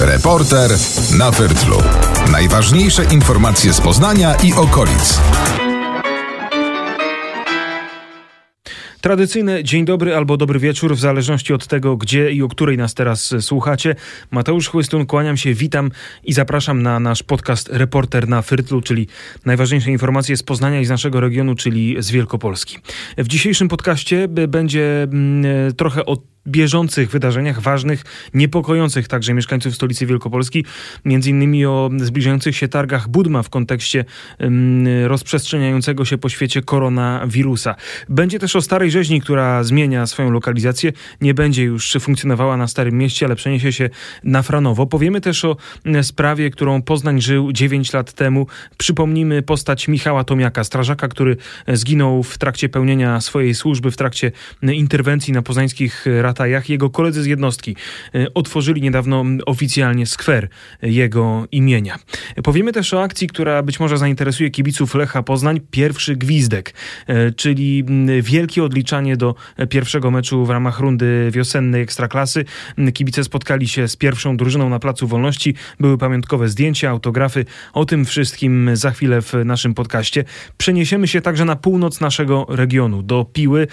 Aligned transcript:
Reporter 0.00 0.70
na 1.18 1.30
Wyrtlu. 1.30 1.76
Najważniejsze 2.32 3.04
informacje 3.04 3.72
z 3.72 3.80
Poznania 3.80 4.34
i 4.34 4.52
okolic. 4.52 5.20
Tradycyjne 9.00 9.64
dzień 9.64 9.84
dobry 9.84 10.16
albo 10.16 10.36
dobry 10.36 10.58
wieczór, 10.58 10.96
w 10.96 11.00
zależności 11.00 11.52
od 11.52 11.66
tego, 11.66 11.96
gdzie 11.96 12.32
i 12.32 12.42
o 12.42 12.48
której 12.48 12.76
nas 12.76 12.94
teraz 12.94 13.34
słuchacie. 13.40 13.94
Mateusz 14.30 14.68
Chłystun, 14.68 15.06
kłaniam 15.06 15.36
się, 15.36 15.54
witam 15.54 15.90
i 16.24 16.32
zapraszam 16.32 16.82
na 16.82 17.00
nasz 17.00 17.22
podcast 17.22 17.68
Reporter 17.72 18.28
na 18.28 18.42
Fyrtlu, 18.42 18.80
czyli 18.80 19.06
najważniejsze 19.44 19.90
informacje 19.90 20.36
z 20.36 20.42
Poznania 20.42 20.80
i 20.80 20.84
z 20.84 20.90
naszego 20.90 21.20
regionu, 21.20 21.54
czyli 21.54 21.96
z 21.98 22.10
Wielkopolski. 22.10 22.78
W 23.18 23.28
dzisiejszym 23.28 23.68
podcaście 23.68 24.28
będzie 24.28 25.02
mm, 25.02 25.74
trochę 25.74 26.06
o 26.06 26.16
bieżących 26.48 27.10
wydarzeniach, 27.10 27.60
ważnych, 27.60 28.02
niepokojących 28.34 29.08
także 29.08 29.34
mieszkańców 29.34 29.74
stolicy 29.74 30.06
Wielkopolski, 30.06 30.64
między 31.04 31.30
innymi 31.30 31.66
o 31.66 31.90
zbliżających 31.96 32.56
się 32.56 32.68
targach 32.68 33.08
Budma 33.08 33.42
w 33.42 33.50
kontekście 33.50 34.04
rozprzestrzeniającego 35.06 36.04
się 36.04 36.18
po 36.18 36.28
świecie 36.28 36.62
koronawirusa. 36.62 37.74
Będzie 38.08 38.38
też 38.38 38.56
o 38.56 38.62
Starej 38.62 38.90
Rzeźni, 38.90 39.20
która 39.20 39.64
zmienia 39.64 40.06
swoją 40.06 40.30
lokalizację, 40.30 40.92
nie 41.20 41.34
będzie 41.34 41.62
już 41.62 41.96
funkcjonowała 42.00 42.56
na 42.56 42.66
Starym 42.66 42.98
Mieście, 42.98 43.26
ale 43.26 43.36
przeniesie 43.36 43.72
się 43.72 43.90
na 44.24 44.42
Franowo. 44.42 44.86
Powiemy 44.86 45.20
też 45.20 45.44
o 45.44 45.56
sprawie, 46.02 46.50
którą 46.50 46.82
Poznań 46.82 47.20
żył 47.20 47.52
9 47.52 47.92
lat 47.92 48.12
temu. 48.12 48.46
Przypomnimy 48.76 49.42
postać 49.42 49.88
Michała 49.88 50.24
Tomiaka, 50.24 50.64
strażaka, 50.64 51.08
który 51.08 51.36
zginął 51.68 52.22
w 52.22 52.38
trakcie 52.38 52.68
pełnienia 52.68 53.20
swojej 53.20 53.54
służby, 53.54 53.90
w 53.90 53.96
trakcie 53.96 54.32
interwencji 54.62 55.32
na 55.32 55.42
poznańskich 55.42 56.06
ratach 56.20 56.35
Ratajach. 56.36 56.68
Jego 56.68 56.90
koledzy 56.90 57.22
z 57.22 57.26
jednostki 57.26 57.76
e, 58.14 58.34
otworzyli 58.34 58.82
niedawno 58.82 59.24
oficjalnie 59.46 60.06
skwer 60.06 60.48
jego 60.82 61.44
imienia. 61.52 61.98
Powiemy 62.44 62.72
też 62.72 62.94
o 62.94 63.02
akcji, 63.02 63.28
która 63.28 63.62
być 63.62 63.80
może 63.80 63.98
zainteresuje 63.98 64.50
kibiców 64.50 64.94
Lecha 64.94 65.22
Poznań. 65.22 65.60
Pierwszy 65.70 66.16
gwizdek, 66.16 66.74
e, 67.06 67.32
czyli 67.32 67.84
wielkie 68.22 68.64
odliczanie 68.64 69.16
do 69.16 69.34
pierwszego 69.70 70.10
meczu 70.10 70.44
w 70.44 70.50
ramach 70.50 70.80
rundy 70.80 71.30
wiosennej 71.32 71.82
Ekstraklasy. 71.82 72.44
Kibice 72.94 73.24
spotkali 73.24 73.68
się 73.68 73.88
z 73.88 73.96
pierwszą 73.96 74.36
drużyną 74.36 74.68
na 74.68 74.78
Placu 74.78 75.06
Wolności. 75.06 75.54
Były 75.80 75.98
pamiątkowe 75.98 76.48
zdjęcia, 76.48 76.90
autografy. 76.90 77.44
O 77.72 77.84
tym 77.84 78.04
wszystkim 78.04 78.70
za 78.76 78.90
chwilę 78.90 79.22
w 79.22 79.32
naszym 79.44 79.74
podcaście. 79.74 80.24
Przeniesiemy 80.56 81.08
się 81.08 81.20
także 81.20 81.44
na 81.44 81.56
północ 81.56 82.00
naszego 82.00 82.46
regionu, 82.48 83.02
do 83.02 83.24
Piły, 83.24 83.66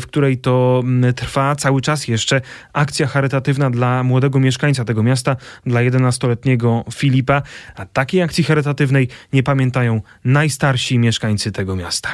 w 0.00 0.06
której 0.06 0.38
to 0.38 0.82
trwa 1.16 1.56
cały 1.56 1.80
czas 1.80 1.87
czas 1.88 2.08
jeszcze 2.08 2.40
akcja 2.72 3.06
charytatywna 3.06 3.70
dla 3.70 4.02
młodego 4.02 4.40
mieszkańca 4.40 4.84
tego 4.84 5.02
miasta, 5.02 5.36
dla 5.66 5.80
11-letniego 5.80 6.84
Filipa. 6.94 7.42
A 7.76 7.86
takiej 7.86 8.22
akcji 8.22 8.44
charytatywnej 8.44 9.08
nie 9.32 9.42
pamiętają 9.42 10.02
najstarsi 10.24 10.98
mieszkańcy 10.98 11.52
tego 11.52 11.76
miasta. 11.76 12.12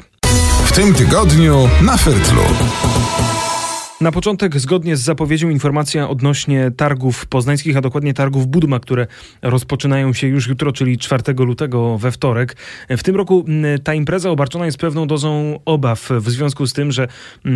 W 0.65 0.73
tym 0.73 0.95
tygodniu 0.95 1.69
na 1.83 1.97
Fertlu. 1.97 2.43
Na 4.05 4.13
początek, 4.13 4.61
zgodnie 4.61 4.97
z 4.97 5.01
zapowiedzią, 5.01 5.51
informacja 5.51 6.09
odnośnie 6.09 6.71
targów 6.77 7.27
poznańskich, 7.27 7.77
a 7.77 7.81
dokładnie 7.81 8.15
targów 8.15 8.47
Budma, 8.47 8.81
które 8.81 9.07
rozpoczynają 9.43 10.13
się 10.13 10.27
już 10.27 10.49
jutro, 10.49 10.73
czyli 10.73 10.99
4 10.99 11.23
lutego 11.39 11.99
we 11.99 12.13
wtorek. 12.13 12.57
W 12.91 13.03
tym 13.03 13.17
roku 13.17 13.45
ta 13.85 13.95
impreza 13.95 14.31
obarczona 14.31 14.67
jest 14.67 14.79
pewną 14.79 15.07
dozą 15.07 15.61
obaw 15.65 16.09
w 16.11 16.31
związku 16.31 16.67
z 16.67 16.73
tym, 16.73 16.93
że 16.93 17.09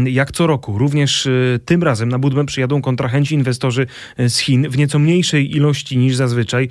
jak 0.04 0.32
co 0.32 0.46
roku, 0.46 0.78
również 0.78 1.26
y, 1.26 1.60
tym 1.64 1.82
razem 1.82 2.08
na 2.08 2.18
Budmę 2.18 2.46
przyjadą 2.46 2.82
kontrahenci, 2.82 3.34
inwestorzy 3.34 3.86
y, 4.20 4.30
z 4.30 4.38
Chin 4.38 4.68
w 4.70 4.78
nieco 4.78 4.98
mniejszej 4.98 5.56
ilości 5.56 5.98
niż 5.98 6.16
zazwyczaj. 6.16 6.68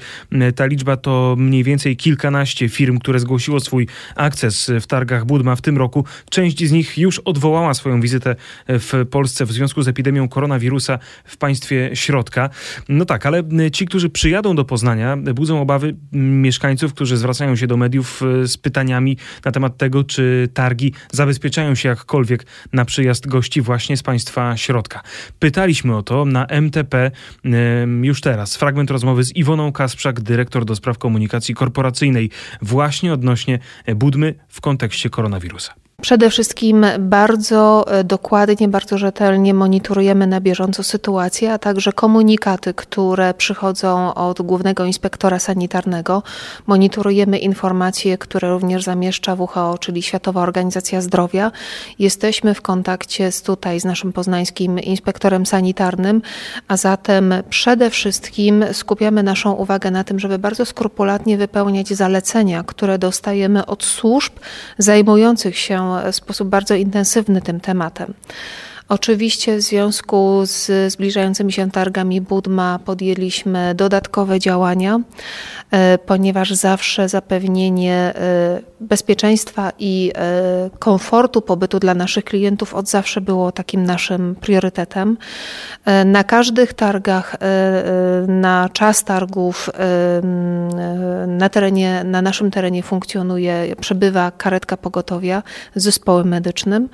Ta 0.55 0.65
liczba 0.65 0.97
to 0.97 1.35
mniej 1.37 1.63
więcej 1.63 1.97
kilkanaście 1.97 2.69
firm, 2.69 2.99
które 2.99 3.19
zgłosiło 3.19 3.59
swój 3.59 3.87
akces 4.15 4.71
w 4.81 4.87
targach 4.87 5.25
Budma 5.25 5.55
w 5.55 5.61
tym 5.61 5.77
roku. 5.77 6.05
Część 6.29 6.65
z 6.65 6.71
nich 6.71 6.97
już 6.97 7.19
odwołała 7.19 7.73
swoją 7.73 8.01
wizytę 8.01 8.35
w 8.67 9.05
Polsce 9.11 9.45
w 9.45 9.51
związku 9.51 9.66
związku 9.67 9.81
z 9.81 9.87
epidemią 9.87 10.29
koronawirusa 10.29 10.99
w 11.25 11.37
państwie 11.37 11.89
środka. 11.93 12.49
No 12.89 13.05
tak, 13.05 13.25
ale 13.25 13.43
ci, 13.73 13.85
którzy 13.85 14.09
przyjadą 14.09 14.55
do 14.55 14.65
Poznania, 14.65 15.17
budzą 15.17 15.61
obawy 15.61 15.95
mieszkańców, 16.11 16.93
którzy 16.93 17.17
zwracają 17.17 17.55
się 17.55 17.67
do 17.67 17.77
mediów 17.77 18.21
e, 18.21 18.47
z 18.47 18.57
pytaniami 18.57 19.17
na 19.45 19.51
temat 19.51 19.77
tego, 19.77 20.03
czy 20.03 20.49
targi 20.53 20.93
zabezpieczają 21.11 21.75
się 21.75 21.89
jakkolwiek 21.89 22.45
na 22.73 22.85
przyjazd 22.85 23.27
gości 23.27 23.61
właśnie 23.61 23.97
z 23.97 24.03
państwa 24.03 24.57
środka. 24.57 25.01
Pytaliśmy 25.39 25.95
o 25.95 26.03
to 26.03 26.25
na 26.25 26.45
MTP 26.45 27.11
już 28.01 28.21
teraz. 28.21 28.55
Fragment 28.55 28.91
rozmowy 28.91 29.23
z 29.23 29.35
Iwoną 29.35 29.71
Kasprzak, 29.71 30.21
dyrektor 30.21 30.65
do 30.65 30.75
spraw 30.75 30.97
komunikacji 30.97 31.55
korporacyjnej, 31.55 32.29
właśnie 32.61 33.13
odnośnie 33.13 33.59
Budmy 33.95 34.35
w 34.47 34.61
kontekście 34.61 35.09
koronawirusa. 35.09 35.86
Przede 36.01 36.29
wszystkim 36.29 36.85
bardzo 36.99 37.85
e, 37.87 38.03
dokładnie, 38.03 38.67
bardzo 38.67 38.97
rzetelnie 38.97 39.53
monitorujemy 39.53 40.27
na 40.27 40.41
bieżąco 40.41 40.83
sytuację, 40.83 41.53
a 41.53 41.57
także 41.57 41.93
komunikaty, 41.93 42.73
które 42.73 43.33
przychodzą 43.33 44.13
od 44.13 44.41
głównego 44.41 44.85
inspektora 44.85 45.39
sanitarnego. 45.39 46.23
Monitorujemy 46.67 47.37
informacje, 47.37 48.17
które 48.17 48.49
również 48.49 48.83
zamieszcza 48.83 49.35
WHO, 49.35 49.77
czyli 49.77 50.01
Światowa 50.01 50.41
Organizacja 50.41 51.01
Zdrowia. 51.01 51.51
Jesteśmy 51.99 52.53
w 52.53 52.61
kontakcie 52.61 53.31
z 53.31 53.41
tutaj 53.41 53.79
z 53.79 53.85
naszym 53.85 54.13
poznańskim 54.13 54.79
inspektorem 54.79 55.45
sanitarnym, 55.45 56.21
a 56.67 56.77
zatem 56.77 57.33
przede 57.49 57.89
wszystkim 57.89 58.65
skupiamy 58.71 59.23
naszą 59.23 59.51
uwagę 59.51 59.91
na 59.91 60.03
tym, 60.03 60.19
żeby 60.19 60.39
bardzo 60.39 60.65
skrupulatnie 60.65 61.37
wypełniać 61.37 61.87
zalecenia, 61.93 62.63
które 62.63 62.97
dostajemy 62.97 63.65
od 63.65 63.83
służb 63.83 64.33
zajmujących 64.77 65.57
się 65.57 65.86
w 66.11 66.15
sposób 66.15 66.49
bardzo 66.49 66.75
intensywny 66.75 67.41
tym 67.41 67.59
tematem. 67.59 68.13
Oczywiście 68.89 69.57
w 69.57 69.61
związku 69.61 70.41
z 70.45 70.91
zbliżającymi 70.91 71.51
się 71.51 71.71
targami 71.71 72.21
Budma 72.21 72.79
podjęliśmy 72.85 73.75
dodatkowe 73.75 74.39
działania, 74.39 74.99
e, 75.71 75.97
ponieważ 75.97 76.51
zawsze 76.51 77.09
zapewnienie 77.09 77.93
e, 77.93 78.61
bezpieczeństwa 78.79 79.71
i 79.79 80.11
e, 80.15 80.69
komfortu 80.79 81.41
pobytu 81.41 81.79
dla 81.79 81.93
naszych 81.93 82.25
klientów 82.25 82.73
od 82.73 82.89
zawsze 82.89 83.21
było 83.21 83.51
takim 83.51 83.83
naszym 83.83 84.35
priorytetem. 84.35 85.17
Na 86.05 86.23
każdych 86.23 86.73
targach, 86.73 87.35
na 88.27 88.69
czas 88.73 89.03
targów 89.03 89.69
na 91.27 91.49
terenie, 91.49 92.03
na 92.03 92.21
naszym 92.21 92.51
terenie 92.51 92.83
funkcjonuje, 92.83 93.75
przebywa 93.79 94.31
karetka 94.31 94.77
pogotowia 94.77 95.43
z 95.75 95.83
zespołem 95.83 96.27
medycznym. 96.27 96.89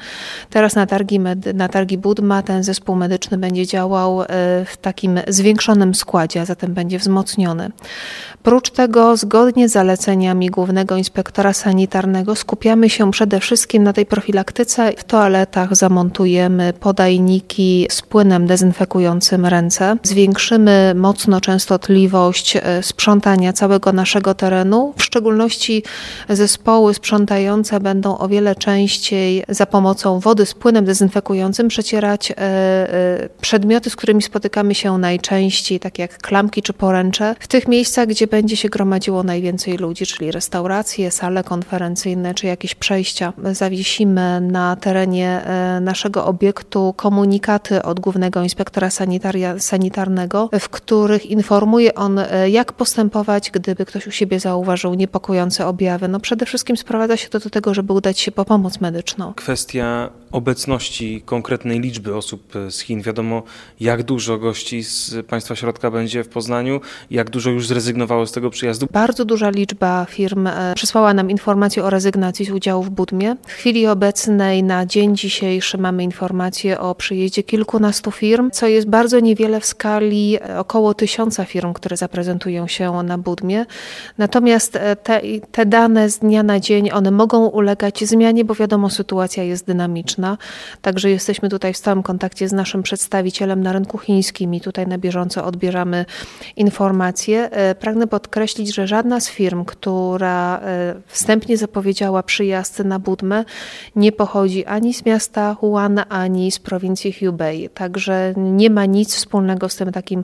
Teraz 0.50 0.76
na 0.76 0.86
targi, 0.86 1.20
na 1.54 1.68
targi 1.68 1.83
Targi 1.84 1.98
Budma 1.98 2.42
ten 2.42 2.64
zespół 2.64 2.96
medyczny 2.96 3.38
będzie 3.38 3.68
działał 3.68 4.22
e, 4.22 4.26
w 4.66 4.78
takim 4.82 5.20
zwiększonym 5.28 5.96
składzie, 5.96 6.42
a 6.42 6.46
zatem 6.46 6.74
będzie 6.74 7.00
wzmocniony. 7.00 7.72
Prócz 8.44 8.70
tego, 8.70 9.18
zgodnie 9.18 9.70
z 9.70 9.72
zaleceniami 9.72 10.50
Głównego 10.50 10.98
Inspektora 10.98 11.54
Sanitarnego, 11.54 12.36
skupiamy 12.36 12.90
się 12.90 13.12
przede 13.12 13.40
wszystkim 13.40 13.84
na 13.84 13.94
tej 13.94 14.06
profilaktyce. 14.06 14.92
W 14.98 15.04
toaletach 15.04 15.76
zamontujemy 15.76 16.74
podajniki 16.80 17.88
z 17.92 18.02
płynem 18.02 18.48
dezynfekującym 18.48 19.46
ręce. 19.46 19.98
Zwiększymy 20.04 20.94
mocno 20.96 21.42
częstotliwość 21.42 22.56
e, 22.56 22.84
sprzątania 22.84 23.54
całego 23.54 23.94
naszego 23.94 24.34
terenu. 24.34 24.94
W 24.98 25.04
szczególności 25.04 25.84
zespoły 26.30 26.94
sprzątające 26.94 27.80
będą 27.80 28.18
o 28.18 28.28
wiele 28.28 28.56
częściej 28.56 29.44
za 29.50 29.66
pomocą 29.66 30.20
wody 30.20 30.46
z 30.46 30.54
płynem 30.54 30.86
dezynfekującym 30.86 31.70
przecierać 31.74 32.32
e, 32.32 32.36
e, 32.38 33.30
przedmioty, 33.42 33.90
z 33.90 33.96
którymi 33.96 34.22
spotykamy 34.22 34.76
się 34.76 34.98
najczęściej, 34.98 35.80
takie 35.80 36.02
jak 36.02 36.18
klamki 36.18 36.62
czy 36.62 36.74
poręcze, 36.74 37.36
w 37.40 37.48
tych 37.48 37.68
miejscach, 37.68 38.08
gdzie 38.08 38.28
będzie 38.28 38.58
się 38.58 38.70
gromadziło 38.70 39.24
najwięcej 39.24 39.78
ludzi, 39.78 40.06
czyli 40.06 40.32
restauracje, 40.32 41.12
sale 41.12 41.44
konferencyjne 41.44 42.34
czy 42.34 42.48
jakieś 42.48 42.76
przejścia. 42.76 43.34
Zawiesimy 43.52 44.42
na 44.42 44.76
terenie 44.76 45.46
e, 45.46 45.80
naszego 45.82 46.26
obiektu 46.26 46.94
komunikaty 46.98 47.84
od 47.84 48.00
głównego 48.00 48.44
inspektora 48.44 48.90
sanitaria, 48.90 49.60
sanitarnego, 49.60 50.50
w 50.60 50.70
których 50.70 51.26
informuje 51.26 51.96
on, 51.96 52.20
jak 52.50 52.74
postępować, 52.74 53.52
gdyby 53.52 53.86
ktoś 53.86 54.08
u 54.08 54.12
siebie 54.12 54.40
zauważył 54.40 54.94
niepokojące 54.94 55.68
objawy. 55.68 56.08
No 56.08 56.20
przede 56.20 56.46
wszystkim 56.46 56.78
sprowadza 56.78 57.18
się 57.18 57.30
to 57.30 57.40
do 57.40 57.50
tego, 57.50 57.74
żeby 57.74 57.94
udać 57.94 58.20
się 58.20 58.32
po 58.32 58.46
pomoc 58.46 58.82
medyczną. 58.82 59.34
Kwestia 59.34 60.10
obecności 60.32 61.22
konkretnej 61.26 61.63
liczby 61.66 62.16
osób 62.16 62.54
z 62.70 62.80
Chin. 62.80 63.02
Wiadomo, 63.02 63.44
jak 63.80 64.04
dużo 64.04 64.38
gości 64.38 64.84
z 64.84 65.26
państwa 65.28 65.56
środka 65.56 65.92
będzie 65.92 66.24
w 66.24 66.28
Poznaniu, 66.28 66.82
jak 67.12 67.30
dużo 67.30 67.50
już 67.50 67.68
zrezygnowało 67.68 68.28
z 68.28 68.32
tego 68.32 68.50
przyjazdu? 68.50 68.88
Bardzo 68.92 69.26
duża 69.26 69.50
liczba 69.50 70.06
firm 70.10 70.48
e, 70.48 70.74
przysłała 70.76 71.14
nam 71.14 71.30
informację 71.30 71.84
o 71.84 71.90
rezygnacji 71.90 72.46
z 72.46 72.50
udziału 72.50 72.84
w 72.84 72.90
Budmie. 72.90 73.36
W 73.48 73.52
chwili 73.52 73.88
obecnej, 73.88 74.64
na 74.64 74.86
dzień 74.86 75.16
dzisiejszy, 75.16 75.78
mamy 75.78 76.04
informację 76.04 76.80
o 76.80 76.96
przyjeździe 76.96 77.44
kilkunastu 77.44 78.12
firm, 78.12 78.52
co 78.52 78.68
jest 78.68 78.88
bardzo 78.88 79.20
niewiele 79.20 79.60
w 79.60 79.66
skali 79.66 80.38
e, 80.42 80.60
około 80.60 80.94
tysiąca 80.94 81.46
firm, 81.46 81.74
które 81.74 81.98
zaprezentują 81.98 82.68
się 82.68 83.04
na 83.04 83.18
Budmie. 83.18 83.66
Natomiast 84.18 84.76
e, 84.76 84.96
te, 84.96 85.22
te 85.52 85.66
dane 85.66 86.10
z 86.10 86.20
dnia 86.20 86.44
na 86.44 86.60
dzień, 86.60 86.90
one 86.92 87.12
mogą 87.12 87.46
ulegać 87.46 88.04
zmianie, 88.06 88.46
bo 88.46 88.56
wiadomo, 88.56 88.90
sytuacja 88.90 89.44
jest 89.44 89.66
dynamiczna. 89.66 90.38
Także 90.82 91.10
jesteśmy 91.10 91.50
tutaj 91.54 91.74
w 91.74 91.78
stałym 91.78 92.04
kontakcie 92.04 92.48
z 92.48 92.54
naszym 92.54 92.84
przedstawicielem 92.84 93.64
na 93.64 93.74
rynku 93.74 93.98
chińskim 93.98 94.54
i 94.54 94.62
tutaj 94.62 94.88
na 94.88 94.98
bieżąco 94.98 95.46
odbieramy 95.46 96.06
informacje. 96.56 97.52
E, 97.52 97.76
pragnę 97.76 98.08
podkreślić, 98.08 98.76
że 98.76 98.88
żadna 98.88 99.20
z 99.20 99.30
firm, 99.30 99.66
która 99.66 100.60
e, 100.60 100.96
wstępnie 101.08 101.58
zapowiedziała 101.58 102.24
przyjazd 102.24 102.80
na 102.80 103.00
Budmę, 103.00 103.46
nie 103.96 104.12
pochodzi 104.12 104.66
ani 104.66 104.94
z 104.94 105.06
miasta 105.06 105.56
Wuhan, 105.62 106.02
ani 106.10 106.52
z 106.52 106.60
prowincji 106.60 107.14
Hubei. 107.14 107.70
Także 107.70 108.34
nie 108.38 108.70
ma 108.70 108.86
nic 108.86 109.16
wspólnego 109.16 109.70
z 109.70 109.76
tym 109.76 109.92
takim 109.92 110.24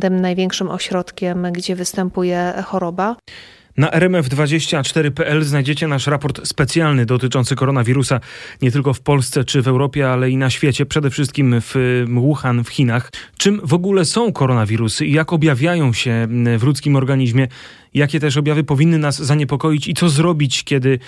tym 0.00 0.20
największym 0.20 0.70
ośrodkiem, 0.70 1.46
gdzie 1.52 1.76
występuje 1.76 2.52
choroba. 2.66 3.16
Na 3.76 3.90
rmf24.pl 3.90 5.44
znajdziecie 5.44 5.88
nasz 5.88 6.06
raport 6.06 6.46
specjalny 6.46 7.06
dotyczący 7.06 7.56
koronawirusa 7.56 8.20
nie 8.62 8.70
tylko 8.70 8.94
w 8.94 9.00
Polsce 9.00 9.44
czy 9.44 9.62
w 9.62 9.68
Europie, 9.68 10.10
ale 10.10 10.30
i 10.30 10.36
na 10.36 10.50
świecie, 10.50 10.86
przede 10.86 11.10
wszystkim 11.10 11.60
w 11.60 11.74
Wuhan, 12.08 12.64
w 12.64 12.68
Chinach. 12.68 13.10
Czym 13.36 13.60
w 13.64 13.74
ogóle 13.74 14.04
są 14.04 14.32
koronawirusy 14.32 15.06
i 15.06 15.12
jak 15.12 15.32
objawiają 15.32 15.92
się 15.92 16.28
w 16.58 16.62
ludzkim 16.62 16.96
organizmie? 16.96 17.48
Jakie 17.94 18.20
też 18.20 18.36
objawy 18.36 18.64
powinny 18.64 18.98
nas 18.98 19.22
zaniepokoić 19.22 19.88
i 19.88 19.94
co 19.94 20.08
zrobić, 20.08 20.64
kiedy 20.64 20.98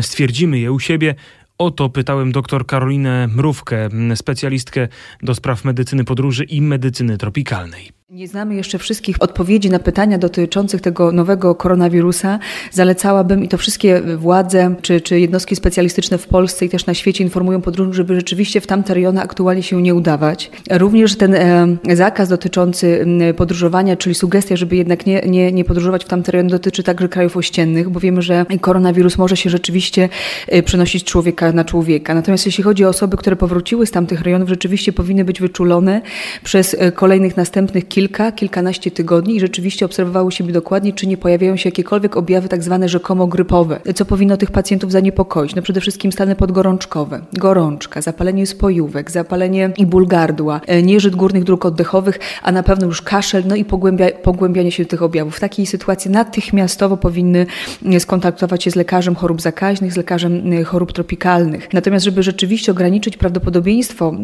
stwierdzimy 0.00 0.58
je 0.58 0.72
u 0.72 0.80
siebie? 0.80 1.14
O 1.58 1.70
to 1.70 1.88
pytałem 1.88 2.32
dr 2.32 2.66
Karolinę 2.66 3.28
Mrówkę, 3.28 3.88
specjalistkę 4.14 4.88
do 5.22 5.34
spraw 5.34 5.64
medycyny 5.64 6.04
podróży 6.04 6.44
i 6.44 6.62
medycyny 6.62 7.18
tropikalnej. 7.18 7.97
Nie 8.10 8.28
znamy 8.28 8.54
jeszcze 8.54 8.78
wszystkich 8.78 9.16
odpowiedzi 9.20 9.70
na 9.70 9.78
pytania 9.78 10.18
dotyczących 10.18 10.80
tego 10.80 11.12
nowego 11.12 11.54
koronawirusa. 11.54 12.38
Zalecałabym 12.70 13.44
i 13.44 13.48
to 13.48 13.58
wszystkie 13.58 14.02
władze 14.16 14.74
czy, 14.82 15.00
czy 15.00 15.20
jednostki 15.20 15.56
specjalistyczne 15.56 16.18
w 16.18 16.26
Polsce 16.26 16.64
i 16.64 16.68
też 16.68 16.86
na 16.86 16.94
świecie 16.94 17.24
informują 17.24 17.60
podróżnych, 17.60 17.94
żeby 17.94 18.14
rzeczywiście 18.14 18.60
w 18.60 18.66
tamte 18.66 18.94
rejony 18.94 19.20
aktualnie 19.20 19.62
się 19.62 19.82
nie 19.82 19.94
udawać. 19.94 20.50
Również 20.70 21.16
ten 21.16 21.34
e, 21.34 21.96
zakaz 21.96 22.28
dotyczący 22.28 23.06
podróżowania, 23.36 23.96
czyli 23.96 24.14
sugestia, 24.14 24.56
żeby 24.56 24.76
jednak 24.76 25.06
nie, 25.06 25.20
nie, 25.20 25.52
nie 25.52 25.64
podróżować 25.64 26.04
w 26.04 26.08
tamte 26.08 26.32
rejony, 26.32 26.50
dotyczy 26.50 26.82
także 26.82 27.08
krajów 27.08 27.36
ościennych, 27.36 27.90
bo 27.90 28.00
wiemy, 28.00 28.22
że 28.22 28.46
koronawirus 28.60 29.18
może 29.18 29.36
się 29.36 29.50
rzeczywiście 29.50 30.08
e, 30.46 30.62
przenosić 30.62 31.04
człowieka 31.04 31.52
na 31.52 31.64
człowieka. 31.64 32.14
Natomiast 32.14 32.46
jeśli 32.46 32.64
chodzi 32.64 32.84
o 32.84 32.88
osoby, 32.88 33.16
które 33.16 33.36
powróciły 33.36 33.86
z 33.86 33.90
tamtych 33.90 34.20
rejonów, 34.20 34.48
rzeczywiście 34.48 34.92
powinny 34.92 35.24
być 35.24 35.40
wyczulone 35.40 36.00
przez 36.44 36.76
e, 36.78 36.92
kolejnych 36.92 37.36
następnych 37.36 37.88
kilka, 37.98 38.32
kilkanaście 38.32 38.90
tygodni 38.90 39.36
i 39.36 39.40
rzeczywiście 39.40 39.86
obserwowały 39.86 40.32
siebie 40.32 40.52
dokładnie, 40.52 40.92
czy 40.92 41.06
nie 41.06 41.16
pojawiają 41.16 41.56
się 41.56 41.68
jakiekolwiek 41.68 42.16
objawy 42.16 42.48
tak 42.48 42.62
zwane 42.62 42.88
rzekomo 42.88 43.26
grypowe, 43.26 43.80
co 43.94 44.04
powinno 44.04 44.36
tych 44.36 44.50
pacjentów 44.50 44.92
zaniepokoić. 44.92 45.54
No 45.54 45.62
przede 45.62 45.80
wszystkim 45.80 46.12
stany 46.12 46.36
podgorączkowe, 46.36 47.20
gorączka, 47.32 48.00
zapalenie 48.00 48.46
spojówek, 48.46 49.10
zapalenie 49.10 49.70
i 49.76 49.86
ból 49.86 50.06
gardła, 50.06 50.60
e, 50.66 50.82
nieżyt 50.82 51.16
górnych 51.16 51.44
dróg 51.44 51.66
oddechowych, 51.66 52.18
a 52.42 52.52
na 52.52 52.62
pewno 52.62 52.86
już 52.86 53.02
kaszel, 53.02 53.42
no 53.46 53.56
i 53.56 53.64
pogłębia, 53.64 54.06
pogłębianie 54.22 54.72
się 54.72 54.84
tych 54.84 55.02
objawów. 55.02 55.36
W 55.36 55.40
takiej 55.40 55.66
sytuacji 55.66 56.10
natychmiastowo 56.10 56.96
powinny 56.96 57.46
e, 57.86 58.00
skontaktować 58.00 58.64
się 58.64 58.70
z 58.70 58.76
lekarzem 58.76 59.14
chorób 59.14 59.40
zakaźnych, 59.40 59.92
z 59.92 59.96
lekarzem 59.96 60.52
e, 60.52 60.64
chorób 60.64 60.92
tropikalnych. 60.92 61.72
Natomiast, 61.72 62.04
żeby 62.04 62.22
rzeczywiście 62.22 62.72
ograniczyć 62.72 63.16
prawdopodobieństwo 63.16 64.14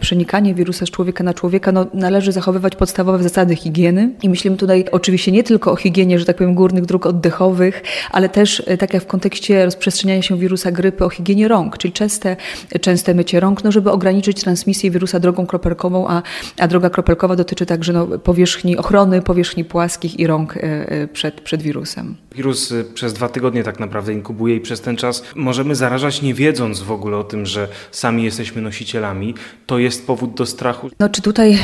przenikania 0.00 0.54
wirusa 0.54 0.86
z 0.86 0.90
człowieka 0.90 1.24
na 1.24 1.34
człowieka, 1.34 1.72
no, 1.72 1.86
należy 1.94 2.32
zachowywać 2.32 2.76
podstawowe 2.76 3.11
podstawowe 3.12 3.22
zasady 3.22 3.56
higieny. 3.56 4.10
I 4.22 4.28
myślimy 4.28 4.56
tutaj 4.56 4.84
oczywiście 4.92 5.32
nie 5.32 5.44
tylko 5.44 5.72
o 5.72 5.76
higienie, 5.76 6.18
że 6.18 6.24
tak 6.24 6.36
powiem, 6.36 6.54
górnych 6.54 6.86
dróg 6.86 7.06
oddechowych, 7.06 7.82
ale 8.10 8.28
też 8.28 8.62
e, 8.66 8.76
tak 8.76 8.94
jak 8.94 9.02
w 9.02 9.06
kontekście 9.06 9.64
rozprzestrzeniania 9.64 10.22
się 10.22 10.38
wirusa 10.38 10.70
grypy, 10.70 11.04
o 11.04 11.10
higienie 11.10 11.48
rąk, 11.48 11.78
czyli 11.78 11.92
częste, 11.92 12.36
częste 12.80 13.14
mycie 13.14 13.40
rąk, 13.40 13.64
no 13.64 13.72
żeby 13.72 13.90
ograniczyć 13.90 14.40
transmisję 14.40 14.90
wirusa 14.90 15.20
drogą 15.20 15.46
kropelkową, 15.46 16.08
a, 16.08 16.22
a 16.58 16.68
droga 16.68 16.90
kropelkowa 16.90 17.36
dotyczy 17.36 17.66
także 17.66 17.92
no, 17.92 18.06
powierzchni 18.06 18.76
ochrony, 18.76 19.22
powierzchni 19.22 19.64
płaskich 19.64 20.20
i 20.20 20.26
rąk 20.26 20.56
e, 20.56 20.60
e, 20.62 21.08
przed, 21.08 21.40
przed 21.40 21.62
wirusem. 21.62 22.16
Wirus 22.34 22.74
przez 22.94 23.12
dwa 23.12 23.28
tygodnie 23.28 23.62
tak 23.62 23.80
naprawdę 23.80 24.12
inkubuje 24.12 24.56
i 24.56 24.60
przez 24.60 24.80
ten 24.80 24.96
czas 24.96 25.22
możemy 25.36 25.74
zarażać 25.74 26.22
nie 26.22 26.34
wiedząc 26.34 26.80
w 26.80 26.92
ogóle 26.92 27.16
o 27.16 27.24
tym, 27.24 27.46
że 27.46 27.68
sami 27.90 28.24
jesteśmy 28.24 28.62
nosicielami. 28.62 29.34
To 29.66 29.78
jest 29.78 30.06
powód 30.06 30.34
do 30.34 30.46
strachu. 30.46 30.90
No 31.00 31.08
czy 31.08 31.22
tutaj 31.22 31.58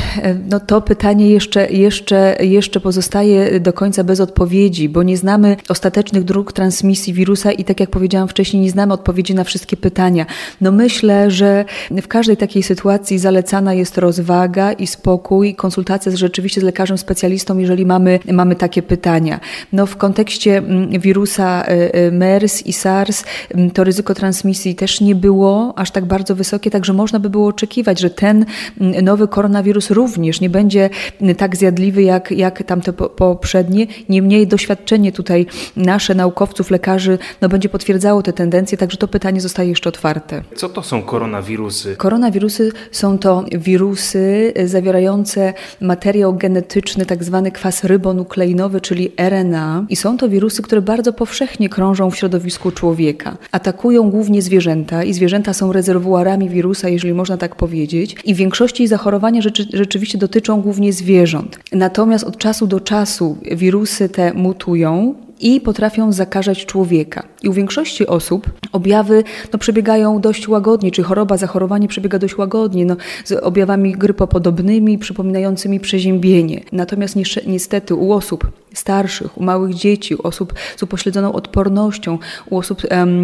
no, 0.49 0.59
to 0.59 0.81
pytanie 0.81 1.29
jeszcze, 1.39 1.71
jeszcze, 1.71 2.37
jeszcze 2.39 2.79
pozostaje 2.79 3.59
do 3.59 3.73
końca 3.73 4.03
bez 4.03 4.19
odpowiedzi, 4.19 4.89
bo 4.89 5.03
nie 5.03 5.17
znamy 5.17 5.57
ostatecznych 5.69 6.23
dróg 6.23 6.53
transmisji 6.53 7.13
wirusa 7.13 7.51
i 7.51 7.63
tak 7.63 7.79
jak 7.79 7.89
powiedziałam 7.89 8.27
wcześniej, 8.27 8.63
nie 8.63 8.71
znamy 8.71 8.93
odpowiedzi 8.93 9.35
na 9.35 9.43
wszystkie 9.43 9.77
pytania. 9.77 10.25
No 10.61 10.71
myślę, 10.71 11.31
że 11.31 11.65
w 12.01 12.07
każdej 12.07 12.37
takiej 12.37 12.63
sytuacji 12.63 13.19
zalecana 13.19 13.73
jest 13.73 13.97
rozwaga 13.97 14.71
i 14.71 14.87
spokój, 14.87 15.55
konsultacja 15.55 16.11
z, 16.11 16.15
rzeczywiście 16.15 16.61
z 16.61 16.63
lekarzem 16.63 16.97
specjalistą, 16.97 17.57
jeżeli 17.57 17.85
mamy, 17.85 18.19
mamy 18.31 18.55
takie 18.55 18.81
pytania. 18.81 19.39
No 19.73 19.85
w 19.85 19.97
kontekście 19.97 20.57
mm, 20.57 20.99
wirusa 20.99 21.65
y, 21.67 21.97
y, 21.99 22.11
MERS 22.11 22.65
i 22.65 22.73
SARS 22.73 23.23
mm, 23.55 23.71
to 23.71 23.83
ryzyko 23.83 24.13
transmisji 24.13 24.75
też 24.75 25.01
nie 25.01 25.15
było 25.15 25.73
aż 25.75 25.91
tak 25.91 26.05
bardzo 26.05 26.35
wysokie, 26.35 26.71
także 26.71 26.93
można 26.93 27.19
by 27.19 27.29
było 27.29 27.47
oczekiwać, 27.47 27.99
że 27.99 28.09
ten 28.09 28.45
mm, 28.81 29.05
nowy 29.05 29.27
koronawirus 29.27 29.91
również 29.91 30.41
nie 30.41 30.49
będzie 30.49 30.89
tak 31.35 31.55
zjadliwy 31.57 32.03
jak, 32.03 32.31
jak 32.31 32.63
tamte 32.63 32.93
poprzednie. 32.93 33.87
Niemniej 34.09 34.47
doświadczenie 34.47 35.11
tutaj 35.11 35.45
nasze 35.75 36.15
naukowców, 36.15 36.71
lekarzy 36.71 37.17
no, 37.41 37.49
będzie 37.49 37.69
potwierdzało 37.69 38.23
te 38.23 38.33
tendencje, 38.33 38.77
także 38.77 38.97
to 38.97 39.07
pytanie 39.07 39.41
zostaje 39.41 39.69
jeszcze 39.69 39.89
otwarte. 39.89 40.43
Co 40.55 40.69
to 40.69 40.83
są 40.83 41.01
koronawirusy? 41.01 41.95
Koronawirusy 41.95 42.71
są 42.91 43.17
to 43.17 43.45
wirusy 43.51 44.53
zawierające 44.65 45.53
materiał 45.81 46.33
genetyczny, 46.33 47.05
tak 47.05 47.23
zwany 47.23 47.51
kwas 47.51 47.83
rybonukleinowy, 47.83 48.81
czyli 48.81 49.11
RNA. 49.29 49.85
I 49.89 49.95
są 49.95 50.17
to 50.17 50.29
wirusy, 50.29 50.61
które 50.61 50.81
bardzo 50.81 51.13
powszechnie 51.13 51.69
krążą 51.69 52.11
w 52.11 52.15
środowisku 52.15 52.71
człowieka. 52.71 53.37
Atakują 53.51 54.09
głównie 54.09 54.41
zwierzęta 54.41 55.03
i 55.03 55.13
zwierzęta 55.13 55.53
są 55.53 55.71
rezerwuarami 55.71 56.49
wirusa, 56.49 56.89
jeżeli 56.89 57.13
można 57.13 57.37
tak 57.37 57.55
powiedzieć. 57.55 58.15
I 58.25 58.33
w 58.33 58.37
większości 58.37 58.87
zachorowania 58.87 59.41
rzeczy, 59.41 59.65
rzeczywiście 59.73 60.17
dotyczą 60.17 60.61
głównie 60.61 60.93
zwierząt 60.93 61.18
zwierząt. 61.19 61.59
Natomiast 61.71 62.23
od 62.23 62.37
czasu 62.37 62.67
do 62.67 62.79
czasu 62.79 63.37
wirusy 63.51 64.09
te 64.09 64.33
mutują 64.33 65.15
i 65.39 65.61
potrafią 65.61 66.11
zakażać 66.11 66.65
człowieka. 66.65 67.23
I 67.43 67.49
u 67.49 67.53
większości 67.53 68.07
osób 68.07 68.49
objawy 68.71 69.23
no, 69.53 69.59
przebiegają 69.59 70.21
dość 70.21 70.47
łagodnie, 70.47 70.91
czy 70.91 71.03
choroba, 71.03 71.37
zachorowanie 71.37 71.87
przebiega 71.87 72.19
dość 72.19 72.37
łagodnie, 72.37 72.85
no, 72.85 72.95
z 73.25 73.31
objawami 73.31 73.91
grypopodobnymi, 73.91 74.97
przypominającymi 74.97 75.79
przeziębienie. 75.79 76.61
Natomiast 76.71 77.15
niestety 77.47 77.95
u 77.95 78.11
osób 78.11 78.51
starszych, 78.73 79.37
u 79.37 79.43
małych 79.43 79.73
dzieci, 79.73 80.15
u 80.15 80.27
osób 80.27 80.53
z 80.77 80.83
upośledzoną 80.83 81.33
odpornością, 81.33 82.17
u 82.49 82.57
osób 82.57 82.81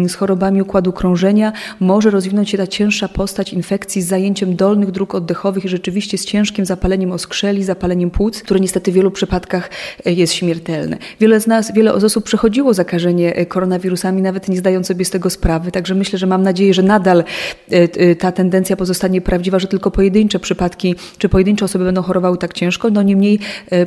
z 0.08 0.14
chorobami 0.14 0.62
układu 0.62 0.92
krążenia 0.92 1.52
może 1.80 2.10
rozwinąć 2.10 2.50
się 2.50 2.58
ta 2.58 2.66
cięższa 2.66 3.08
postać 3.08 3.52
infekcji 3.52 4.02
z 4.02 4.06
zajęciem 4.06 4.56
dolnych 4.56 4.90
dróg 4.90 5.14
oddechowych 5.14 5.64
i 5.64 5.68
rzeczywiście 5.68 6.18
z 6.18 6.24
ciężkim 6.24 6.66
zapaleniem 6.66 7.12
oskrzeli, 7.12 7.64
zapaleniem 7.64 8.10
płuc, 8.10 8.42
które 8.42 8.60
niestety 8.60 8.92
w 8.92 8.94
wielu 8.94 9.10
przypadkach 9.10 9.70
e, 10.06 10.12
jest 10.12 10.32
śmiertelne. 10.32 10.98
Wiele 11.20 11.40
z 11.40 11.46
nas, 11.46 11.72
wiele 11.72 11.94
osób 11.94 12.24
przechodziło 12.24 12.74
zakażenie 12.74 13.36
e, 13.36 13.46
koronawirusami, 13.46 14.22
nawet 14.22 14.48
nie 14.48 14.56
zdając 14.56 14.86
sobie 14.86 15.04
z 15.04 15.10
tego 15.10 15.30
sprawy, 15.30 15.72
także 15.72 15.94
myślę, 15.94 16.18
że 16.18 16.26
mam 16.26 16.42
nadzieję, 16.42 16.74
że 16.74 16.82
nadal 16.82 17.24
e, 17.70 18.14
ta 18.14 18.32
tendencja 18.32 18.76
pozostanie 18.76 19.20
prawdziwa, 19.20 19.58
że 19.58 19.66
tylko 19.66 19.90
pojedyncze 19.90 20.38
przypadki, 20.38 20.94
czy 21.18 21.28
pojedyncze 21.28 21.64
osoby 21.64 21.84
będą 21.84 22.02
chorowały 22.02 22.38
tak 22.38 22.52
ciężko, 22.52 22.90
no 22.90 23.02
niemniej 23.02 23.38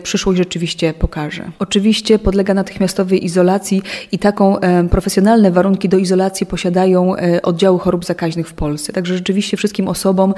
przyszłość 0.03 0.37
rzeczywiście 0.37 0.93
pokaże. 0.93 1.48
Oczywiście 1.59 2.19
podlega 2.19 2.53
natychmiastowej 2.53 3.25
izolacji 3.25 3.81
i 4.11 4.19
taką 4.19 4.57
profesjonalne 4.91 5.51
warunki 5.51 5.89
do 5.89 5.97
izolacji 5.97 6.45
posiadają 6.45 7.15
e, 7.15 7.41
oddziały 7.41 7.79
chorób 7.79 8.05
zakaźnych 8.05 8.47
w 8.47 8.53
Polsce. 8.53 8.93
Także 8.93 9.15
rzeczywiście 9.17 9.57
wszystkim 9.57 9.87
osobom 9.87 10.33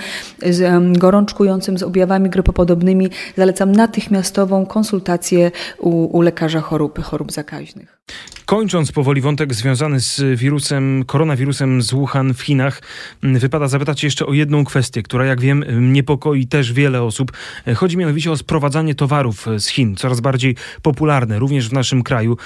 z 0.49 0.97
gorączkującym, 0.97 1.77
z 1.77 1.83
objawami 1.83 2.29
grypopodobnymi 2.29 3.09
zalecam 3.37 3.71
natychmiastową 3.71 4.65
konsultację 4.65 5.51
u, 5.79 6.17
u 6.17 6.21
lekarza 6.21 6.61
chorób, 6.61 6.99
chorób 7.03 7.31
zakaźnych. 7.31 8.01
Kończąc 8.45 8.91
powoli 8.91 9.21
wątek 9.21 9.53
związany 9.53 9.99
z 9.99 10.39
wirusem, 10.39 11.03
koronawirusem 11.05 11.81
z 11.81 11.91
Wuhan 11.91 12.33
w 12.33 12.41
Chinach, 12.41 12.81
wypada 13.23 13.67
zapytać 13.67 14.03
jeszcze 14.03 14.25
o 14.25 14.33
jedną 14.33 14.65
kwestię, 14.65 15.03
która 15.03 15.25
jak 15.25 15.41
wiem 15.41 15.63
niepokoi 15.93 16.47
też 16.47 16.73
wiele 16.73 17.03
osób. 17.03 17.31
Chodzi 17.75 17.97
mianowicie 17.97 18.31
o 18.31 18.37
sprowadzanie 18.37 18.95
towarów 18.95 19.47
z 19.57 19.67
Chin, 19.67 19.95
coraz 19.95 20.19
bardziej 20.19 20.55
popularne, 20.81 21.00
również 21.39 21.69
w 21.69 21.73
naszym 21.73 22.03
kraju. 22.03 22.37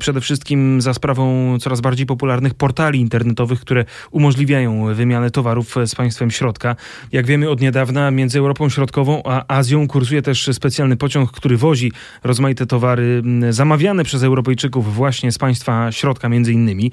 Przede 0.00 0.20
wszystkim 0.20 0.80
za 0.80 0.94
sprawą 0.94 1.56
coraz 1.58 1.80
bardziej 1.80 2.06
popularnych 2.06 2.54
portali 2.54 3.00
internetowych, 3.00 3.60
które 3.60 3.84
umożliwiają 4.10 4.94
wymianę 4.94 5.30
towarów 5.30 5.74
z 5.86 5.94
państwem 5.94 6.30
środka. 6.30 6.76
Jak 7.12 7.26
wiemy 7.26 7.50
od 7.50 7.60
niedawna 7.60 8.10
między 8.10 8.38
Europą 8.38 8.68
Środkową 8.68 9.22
a 9.24 9.56
Azją 9.56 9.88
kursuje 9.88 10.22
też 10.22 10.50
specjalny 10.52 10.96
pociąg, 10.96 11.30
który 11.30 11.56
wozi 11.56 11.92
rozmaite 12.24 12.66
towary 12.66 13.22
zamawiane 13.50 14.04
przez 14.04 14.22
Europejczyków 14.22 14.94
właśnie 14.94 15.32
z 15.32 15.38
państwa 15.38 15.92
środka 15.92 16.28
między 16.28 16.52
innymi. 16.52 16.92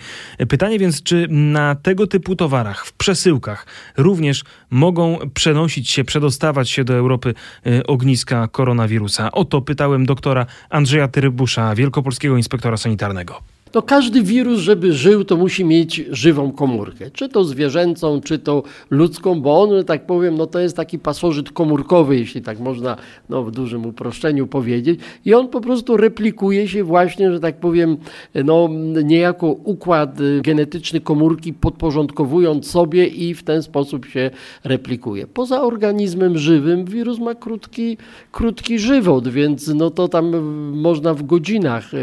Pytanie 0.49 0.79
więc, 0.79 1.03
czy 1.03 1.27
na 1.29 1.75
tego 1.75 2.07
typu 2.07 2.35
towarach, 2.35 2.85
w 2.85 2.93
przesyłkach 2.93 3.65
również 3.97 4.43
mogą 4.69 5.19
przenosić 5.33 5.89
się, 5.89 6.03
przedostawać 6.03 6.69
się 6.69 6.83
do 6.83 6.93
Europy 6.93 7.33
e, 7.65 7.87
ogniska 7.87 8.47
koronawirusa? 8.47 9.31
O 9.31 9.45
to 9.45 9.61
pytałem 9.61 10.05
doktora 10.05 10.45
Andrzeja 10.69 11.06
Tyrybusza, 11.07 11.75
wielkopolskiego 11.75 12.37
inspektora 12.37 12.77
sanitarnego 12.77 13.41
to 13.71 13.81
każdy 13.81 14.23
wirus, 14.23 14.59
żeby 14.59 14.93
żył, 14.93 15.23
to 15.23 15.37
musi 15.37 15.65
mieć 15.65 16.03
żywą 16.09 16.51
komórkę. 16.51 17.11
Czy 17.11 17.29
to 17.29 17.43
zwierzęcą, 17.43 18.21
czy 18.21 18.39
to 18.39 18.63
ludzką, 18.89 19.41
bo 19.41 19.61
on, 19.61 19.85
tak 19.85 20.05
powiem, 20.05 20.37
no 20.37 20.47
to 20.47 20.59
jest 20.59 20.75
taki 20.75 20.99
pasożyt 20.99 21.51
komórkowy, 21.51 22.19
jeśli 22.19 22.41
tak 22.41 22.59
można 22.59 22.97
no, 23.29 23.43
w 23.43 23.51
dużym 23.51 23.85
uproszczeniu 23.85 24.47
powiedzieć. 24.47 24.99
I 25.25 25.33
on 25.33 25.47
po 25.47 25.61
prostu 25.61 25.97
replikuje 25.97 26.67
się 26.67 26.83
właśnie, 26.83 27.31
że 27.31 27.39
tak 27.39 27.59
powiem, 27.59 27.97
no, 28.45 28.69
niejako 29.03 29.47
układ 29.47 30.17
genetyczny 30.41 31.01
komórki 31.01 31.53
podporządkowując 31.53 32.67
sobie 32.71 33.07
i 33.07 33.33
w 33.33 33.43
ten 33.43 33.63
sposób 33.63 34.05
się 34.05 34.31
replikuje. 34.63 35.27
Poza 35.27 35.61
organizmem 35.61 36.37
żywym 36.37 36.85
wirus 36.85 37.19
ma 37.19 37.35
krótki, 37.35 37.97
krótki 38.31 38.79
żywot, 38.79 39.27
więc 39.27 39.67
no 39.67 39.89
to 39.89 40.07
tam 40.07 40.37
można 40.71 41.13
w 41.13 41.23
godzinach 41.23 41.93
e, 41.93 41.97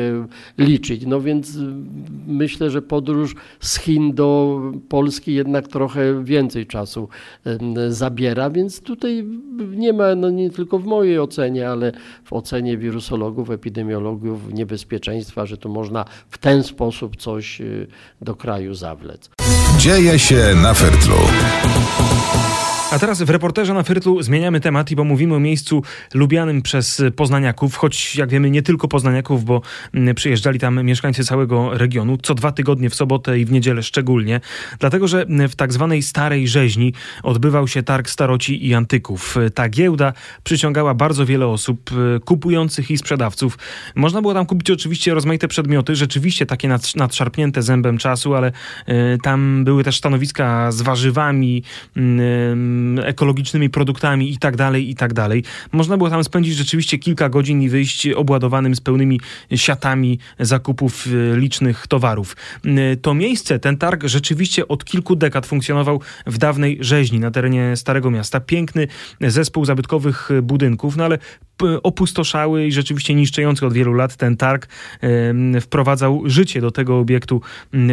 liczyć. 0.59 1.06
No 1.06 1.21
więc 1.21 1.53
myślę, 2.26 2.70
że 2.70 2.82
podróż 2.82 3.34
z 3.61 3.78
Chin 3.78 4.14
do 4.14 4.61
Polski 4.88 5.34
jednak 5.34 5.68
trochę 5.68 6.25
więcej 6.25 6.66
czasu 6.66 7.08
zabiera, 7.88 8.50
więc 8.50 8.80
tutaj 8.80 9.25
nie 9.70 9.92
ma, 9.92 10.14
no 10.14 10.30
nie 10.30 10.50
tylko 10.50 10.78
w 10.78 10.84
mojej 10.84 11.18
ocenie, 11.18 11.68
ale 11.68 11.92
w 12.25 12.32
ocenie 12.32 12.78
wirusologów, 12.78 13.50
epidemiologów 13.50 14.52
niebezpieczeństwa, 14.52 15.46
że 15.46 15.56
tu 15.56 15.68
można 15.68 16.04
w 16.28 16.38
ten 16.38 16.62
sposób 16.62 17.16
coś 17.16 17.61
y, 17.61 17.87
do 18.20 18.34
kraju 18.34 18.75
zawlec. 18.75 19.30
Dzieje 19.78 20.18
się 20.18 20.54
na 20.62 20.75
Fertlu. 20.75 21.16
A 22.95 22.99
teraz 22.99 23.23
w 23.23 23.31
reporterze 23.31 23.75
na 23.75 23.83
Fyrtlu 23.83 24.23
zmieniamy 24.23 24.61
temat 24.61 24.91
i 24.91 24.97
bo 24.97 25.05
mówimy 25.05 25.35
o 25.35 25.41
miejscu 25.41 25.83
lubianym 26.15 26.63
przez 26.63 27.03
poznaniaków, 27.17 27.77
choć 27.77 28.17
jak 28.17 28.31
wiemy 28.31 28.51
nie 28.51 28.63
tylko 28.63 28.89
poznaniaków, 28.89 29.45
bo 29.45 29.63
mm, 29.95 30.15
przyjeżdżali 30.15 30.59
tam 30.59 30.85
mieszkańcy 30.85 31.25
całego 31.25 31.79
regionu, 31.79 32.19
co 32.23 32.35
dwa 32.35 32.53
tygodnie 32.53 32.91
w 32.91 32.95
sobotę 32.95 33.39
i 33.39 33.45
w 33.45 33.53
niedzielę 33.53 33.83
szczególnie, 33.83 34.41
dlatego 34.79 35.09
że 35.09 35.23
mm, 35.23 35.49
w 35.49 35.57
tak 35.57 35.73
zwanej 35.73 36.03
Starej 36.03 36.49
Rzeźni 36.49 36.93
odbywał 37.23 37.69
się 37.69 37.83
targ 37.83 38.11
staroci 38.11 38.67
i 38.67 38.75
antyków. 38.75 39.37
Ta 39.55 39.69
giełda 39.69 40.13
przyciągała 40.45 40.95
bardzo 40.95 41.27
wiele 41.27 41.47
osób, 41.47 41.91
y, 42.17 42.21
kupujących 42.21 42.91
i 42.91 42.99
sprzedawców. 42.99 43.59
Można 43.95 44.23
było 44.23 44.35
tam 44.35 44.47
kupić 44.47 44.71
oczywiście 44.71 45.15
rozmaite 45.15 45.49
przedmioty, 45.49 45.97
rzeczywiście 45.97 46.47
takie 46.47 46.69
nadszarpnięte 46.97 47.63
zębem 47.63 47.99
czasu, 47.99 48.35
ale 48.35 48.53
y, 48.89 49.19
tam 49.23 49.65
były 49.65 49.85
też 49.85 49.97
stanowiska 49.99 50.73
z 50.73 50.83
warzywami, 50.83 51.63
y, 51.97 52.01
ekologicznymi 53.05 53.71
produktami 53.71 54.33
i 54.33 54.38
tak 54.38 54.57
dalej, 54.57 54.91
i 54.91 54.95
tak 54.95 55.12
dalej. 55.12 55.45
Można 55.73 55.97
było 55.97 56.11
tam 56.11 56.25
spędzić 56.25 56.57
rzeczywiście 56.57 56.99
kilka 56.99 57.29
godzin 57.29 57.62
i 57.62 57.69
wyjść 57.69 58.09
obładowanym 58.09 58.75
z 58.75 58.81
pełnymi 58.81 59.21
siatami 59.55 60.19
zakupów 60.41 61.07
e, 61.07 61.37
licznych 61.37 61.87
towarów. 61.87 62.37
E, 62.64 62.97
to 62.97 63.14
miejsce, 63.14 63.59
ten 63.59 63.76
targ 63.76 64.05
rzeczywiście 64.05 64.69
od 64.69 64.85
kilku 64.85 65.17
dekad 65.17 65.47
funkcjonował 65.47 66.00
w 66.26 66.38
dawnej 66.38 66.79
rzeźni 66.81 67.21
na 67.21 67.31
terenie 67.31 67.76
Starego 67.76 68.11
Miasta. 68.11 68.41
Piękny 68.41 68.88
zespół 69.21 69.64
zabytkowych 69.64 70.29
budynków, 70.43 70.97
no 70.97 71.05
ale 71.05 71.19
opustoszały 71.83 72.67
i 72.67 72.73
rzeczywiście 72.73 73.14
niszczący 73.14 73.67
od 73.67 73.73
wielu 73.73 73.93
lat 73.93 74.17
ten 74.17 74.37
targ 74.37 74.69
wprowadzał 75.61 76.23
życie 76.26 76.61
do 76.61 76.71
tego 76.71 76.99
obiektu 76.99 77.41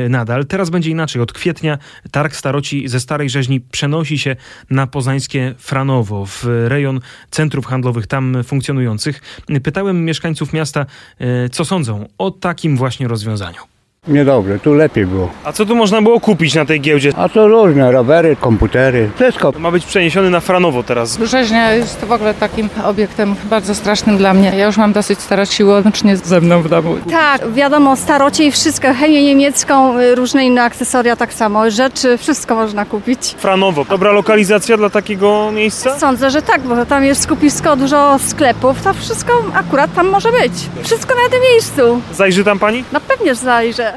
nadal. 0.10 0.46
Teraz 0.46 0.70
będzie 0.70 0.90
inaczej. 0.90 1.22
Od 1.22 1.34
kwietnia 1.34 1.78
targ 2.12 2.36
staroci 2.36 2.88
ze 2.88 3.00
Starej 3.00 3.30
Rzeźni 3.30 3.60
przenosi 3.60 4.18
się 4.18 4.36
na 4.70 4.81
poznańskie 4.88 5.56
Franowo, 5.58 6.26
w 6.26 6.46
rejon 6.68 7.00
centrów 7.32 7.66
handlowych 7.66 8.08
tam 8.08 8.44
funkcjonujących. 8.44 9.22
Pytałem 9.64 10.06
mieszkańców 10.06 10.54
miasta, 10.54 10.86
e, 11.20 11.50
co 11.50 11.66
sądzą 11.66 12.08
o 12.18 12.32
takim 12.32 12.78
właśnie 12.78 13.08
rozwiązaniu. 13.08 13.71
Niedobrze, 14.12 14.60
tu 14.60 14.74
lepiej 14.74 15.06
było. 15.06 15.30
A 15.44 15.52
co 15.52 15.66
tu 15.66 15.76
można 15.76 16.02
było 16.02 16.20
kupić 16.20 16.56
na 16.56 16.66
tej 16.66 16.82
giełdzie? 16.82 17.12
A 17.18 17.30
to 17.30 17.48
różne, 17.48 17.92
rowery, 17.92 18.36
komputery, 18.36 19.10
wszystko. 19.16 19.54
Ma 19.60 19.72
być 19.72 19.86
przeniesiony 19.86 20.30
na 20.30 20.40
Franowo 20.40 20.84
teraz. 20.84 21.20
Rzeźnia 21.24 21.72
jest 21.72 22.00
w 22.06 22.12
ogóle 22.12 22.34
takim 22.34 22.70
obiektem 22.84 23.36
bardzo 23.44 23.76
strasznym 23.76 24.18
dla 24.18 24.34
mnie. 24.34 24.52
Ja 24.58 24.66
już 24.66 24.78
mam 24.78 24.94
dosyć 24.94 25.20
staroci 25.20 25.64
łącznie 25.64 26.18
ze 26.18 26.42
mną 26.42 26.62
w 26.62 26.70
domu. 26.70 26.98
Tak, 27.12 27.52
wiadomo, 27.52 27.96
starocie 27.96 28.46
i 28.46 28.52
wszystko, 28.52 28.94
chemię 28.94 29.24
niemiecką, 29.24 30.00
y, 30.00 30.16
różne 30.16 30.46
inne 30.46 30.64
akcesoria 30.64 31.16
tak 31.16 31.34
samo, 31.34 31.72
rzeczy, 31.72 32.18
wszystko 32.18 32.56
można 32.56 32.86
kupić. 32.86 33.36
Franowo, 33.38 33.86
dobra 33.86 34.12
lokalizacja 34.12 34.78
dla 34.78 34.90
takiego 34.90 35.52
miejsca? 35.52 36.00
Sądzę, 36.00 36.30
że 36.30 36.42
tak, 36.42 36.62
bo 36.62 36.86
tam 36.86 37.04
jest 37.06 37.22
skupisko, 37.24 37.76
dużo 37.76 38.20
sklepów, 38.28 38.82
to 38.82 38.94
wszystko 38.94 39.34
akurat 39.54 39.94
tam 39.94 40.08
może 40.10 40.32
być. 40.32 40.54
Wszystko 40.84 41.16
na 41.16 41.30
tym 41.30 41.42
miejscu. 41.54 42.02
Zajrzy 42.14 42.44
tam 42.44 42.60
pani? 42.60 42.84
No 42.94 43.00
pewnie, 43.00 43.36
że 43.36 43.42
zajrzę. 43.42 43.91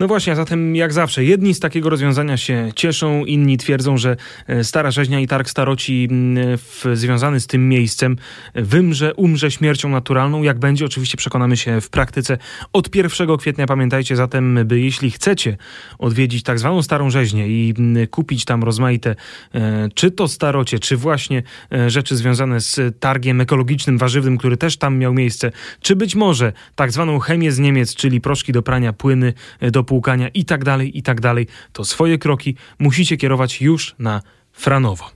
No 0.00 0.06
właśnie, 0.06 0.32
a 0.32 0.36
zatem 0.36 0.76
jak 0.76 0.92
zawsze, 0.92 1.24
jedni 1.24 1.54
z 1.54 1.60
takiego 1.60 1.90
rozwiązania 1.90 2.36
się 2.36 2.68
cieszą, 2.74 3.24
inni 3.24 3.56
twierdzą, 3.56 3.96
że 3.96 4.16
e, 4.46 4.64
Stara 4.64 4.90
Rzeźnia 4.90 5.20
i 5.20 5.26
Targ 5.26 5.48
Staroci 5.48 6.08
w, 6.56 6.84
związany 6.94 7.40
z 7.40 7.46
tym 7.46 7.68
miejscem 7.68 8.16
wymrze, 8.54 9.14
umrze 9.14 9.50
śmiercią 9.50 9.88
naturalną. 9.88 10.42
Jak 10.42 10.58
będzie, 10.58 10.84
oczywiście 10.84 11.16
przekonamy 11.18 11.56
się 11.56 11.80
w 11.80 11.90
praktyce. 11.90 12.38
Od 12.72 12.94
1 12.94 13.36
kwietnia 13.36 13.66
pamiętajcie 13.66 14.16
zatem, 14.16 14.58
by 14.64 14.80
jeśli 14.80 15.10
chcecie 15.10 15.56
odwiedzić 15.98 16.42
tak 16.42 16.58
zwaną 16.58 16.82
Starą 16.82 17.10
Rzeźnię 17.10 17.48
i 17.48 17.74
kupić 18.10 18.44
tam 18.44 18.62
rozmaite, 18.62 19.16
e, 19.54 19.88
czy 19.94 20.10
to 20.10 20.28
starocie, 20.28 20.78
czy 20.78 20.96
właśnie 20.96 21.42
e, 21.72 21.90
rzeczy 21.90 22.16
związane 22.16 22.60
z 22.60 23.00
targiem 23.00 23.40
ekologicznym, 23.40 23.98
warzywnym, 23.98 24.38
który 24.38 24.56
też 24.56 24.76
tam 24.76 24.98
miał 24.98 25.14
miejsce, 25.14 25.52
czy 25.80 25.96
być 25.96 26.14
może 26.14 26.52
tak 26.74 26.92
zwaną 26.92 27.18
chemię 27.18 27.52
z 27.52 27.58
Niemiec, 27.58 27.94
czyli 27.94 28.20
proszki 28.20 28.52
do 28.52 28.62
prania, 28.62 28.92
płyny, 28.92 29.32
do 29.72 29.84
płukania 29.84 30.28
i 30.28 30.44
tak 30.44 30.64
dalej, 30.64 30.98
i 30.98 31.02
tak 31.02 31.20
dalej, 31.20 31.46
to 31.72 31.84
swoje 31.84 32.18
kroki 32.18 32.56
musicie 32.78 33.16
kierować 33.16 33.62
już 33.62 33.94
na 33.98 34.22
Franowo. 34.52 35.10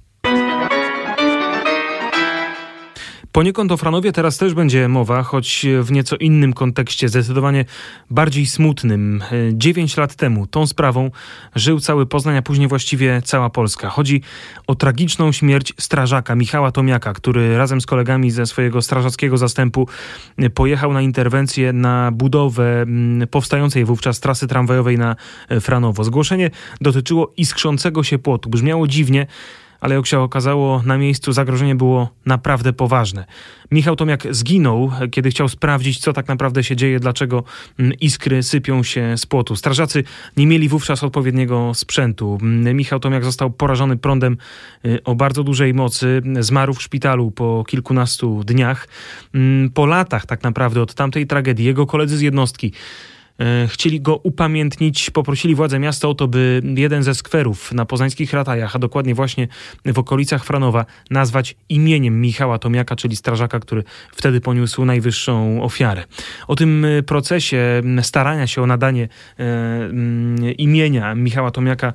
Poniekąd 3.33 3.73
o 3.73 3.77
Franowie 3.77 4.13
teraz 4.13 4.39
też 4.39 4.55
będzie 4.55 4.89
mowa, 4.89 5.23
choć 5.23 5.67
w 5.83 5.93
nieco 5.93 6.17
innym 6.17 6.53
kontekście, 6.53 7.09
zdecydowanie 7.09 7.65
bardziej 8.11 8.47
smutnym. 8.47 9.23
Dziewięć 9.53 9.97
lat 9.97 10.15
temu 10.15 10.47
tą 10.47 10.67
sprawą 10.67 11.11
żył 11.55 11.81
cały 11.81 12.07
Poznań, 12.07 12.37
a 12.37 12.43
później 12.43 12.69
właściwie 12.69 13.23
cała 13.25 13.51
Polska. 13.51 13.89
Chodzi 13.89 14.23
o 14.67 14.75
tragiczną 14.75 15.33
śmierć 15.33 15.73
strażaka 15.79 16.35
Michała 16.35 16.73
Tomiaka, 16.73 17.13
który 17.13 17.59
razem 17.59 17.81
z 17.81 17.87
kolegami 17.87 18.31
ze 18.31 18.47
swojego 18.47 18.83
strażackiego 18.83 19.39
zastępu 19.39 19.89
pojechał 20.55 20.93
na 20.93 21.03
interwencję 21.03 21.73
na 21.73 22.11
budowę 22.13 22.83
mm, 22.83 23.29
powstającej 23.29 23.85
wówczas 23.85 24.21
trasy 24.21 24.47
tramwajowej 24.47 24.99
na 24.99 25.17
Franowo. 25.61 26.05
Zgłoszenie 26.05 26.51
dotyczyło 26.81 27.33
iskrzącego 27.37 28.03
się 28.03 28.19
płotu. 28.19 28.51
Brzmiało 28.51 28.87
dziwnie, 28.87 29.27
ale 29.81 29.95
jak 29.95 30.07
się 30.07 30.21
okazało, 30.21 30.83
na 30.87 30.99
miejscu 30.99 31.33
zagrożenie 31.33 31.75
było 31.75 32.11
naprawdę 32.27 32.73
poważne. 32.73 33.25
Michał 33.71 33.97
Tomiak 33.97 34.27
zginął, 34.31 34.91
kiedy 35.11 35.31
chciał 35.31 35.49
sprawdzić, 35.49 35.99
co 35.99 36.13
tak 36.13 36.29
naprawdę 36.29 36.65
się 36.65 36.77
dzieje, 36.77 37.01
dlaczego 37.01 37.45
mm, 37.79 37.93
iskry 38.01 38.43
sypią 38.43 38.83
się 38.83 39.19
z 39.19 39.27
płotu. 39.27 39.57
Strażacy 39.57 40.05
nie 40.37 40.47
mieli 40.47 40.69
wówczas 40.69 41.05
odpowiedniego 41.05 41.75
sprzętu. 41.75 42.39
Mm, 42.43 42.77
Michał 42.77 43.01
Tomiak 43.01 43.25
został 43.25 43.51
porażony 43.51 43.97
prądem 43.97 44.37
y, 44.85 45.03
o 45.05 45.15
bardzo 45.15 45.45
dużej 45.45 45.75
mocy, 45.75 46.23
zmarł 46.41 46.75
w 46.75 46.83
szpitalu 46.83 47.31
po 47.31 47.65
kilkunastu 47.69 48.45
dniach. 48.45 48.89
Mm, 49.35 49.71
po 49.71 49.87
latach 49.87 50.27
tak 50.27 50.43
naprawdę 50.43 50.83
od 50.83 50.95
tamtej 50.95 51.27
tragedii 51.27 51.67
jego 51.67 51.87
koledzy 51.87 52.17
z 52.17 52.21
jednostki 52.21 52.73
chcieli 53.69 54.01
go 54.01 54.17
upamiętnić, 54.17 55.11
poprosili 55.11 55.55
władze 55.55 55.79
miasta 55.79 56.09
o 56.09 56.15
to, 56.15 56.29
by 56.29 56.63
jeden 56.77 57.03
ze 57.03 57.15
skwerów 57.15 57.73
na 57.73 57.85
poznańskich 57.85 58.33
ratajach, 58.33 58.77
a 58.77 58.79
dokładnie 58.79 59.15
właśnie 59.15 59.49
w 59.85 59.99
okolicach 59.99 60.45
Franowa, 60.45 60.87
nazwać 61.11 61.57
imieniem 61.69 62.21
Michała 62.21 62.59
Tomiaka, 62.59 62.97
czyli 62.97 63.17
strażaka, 63.17 63.61
który 63.61 63.85
wtedy 64.13 64.41
poniósł 64.41 64.85
najwyższą 64.85 65.63
ofiarę. 65.63 66.05
O 66.49 66.57
tym 66.57 66.87
procesie 67.07 67.83
starania 68.03 68.47
się 68.47 68.63
o 68.63 68.67
nadanie 68.67 69.09
imienia 70.59 71.15
Michała 71.15 71.51
Tomiaka 71.51 71.93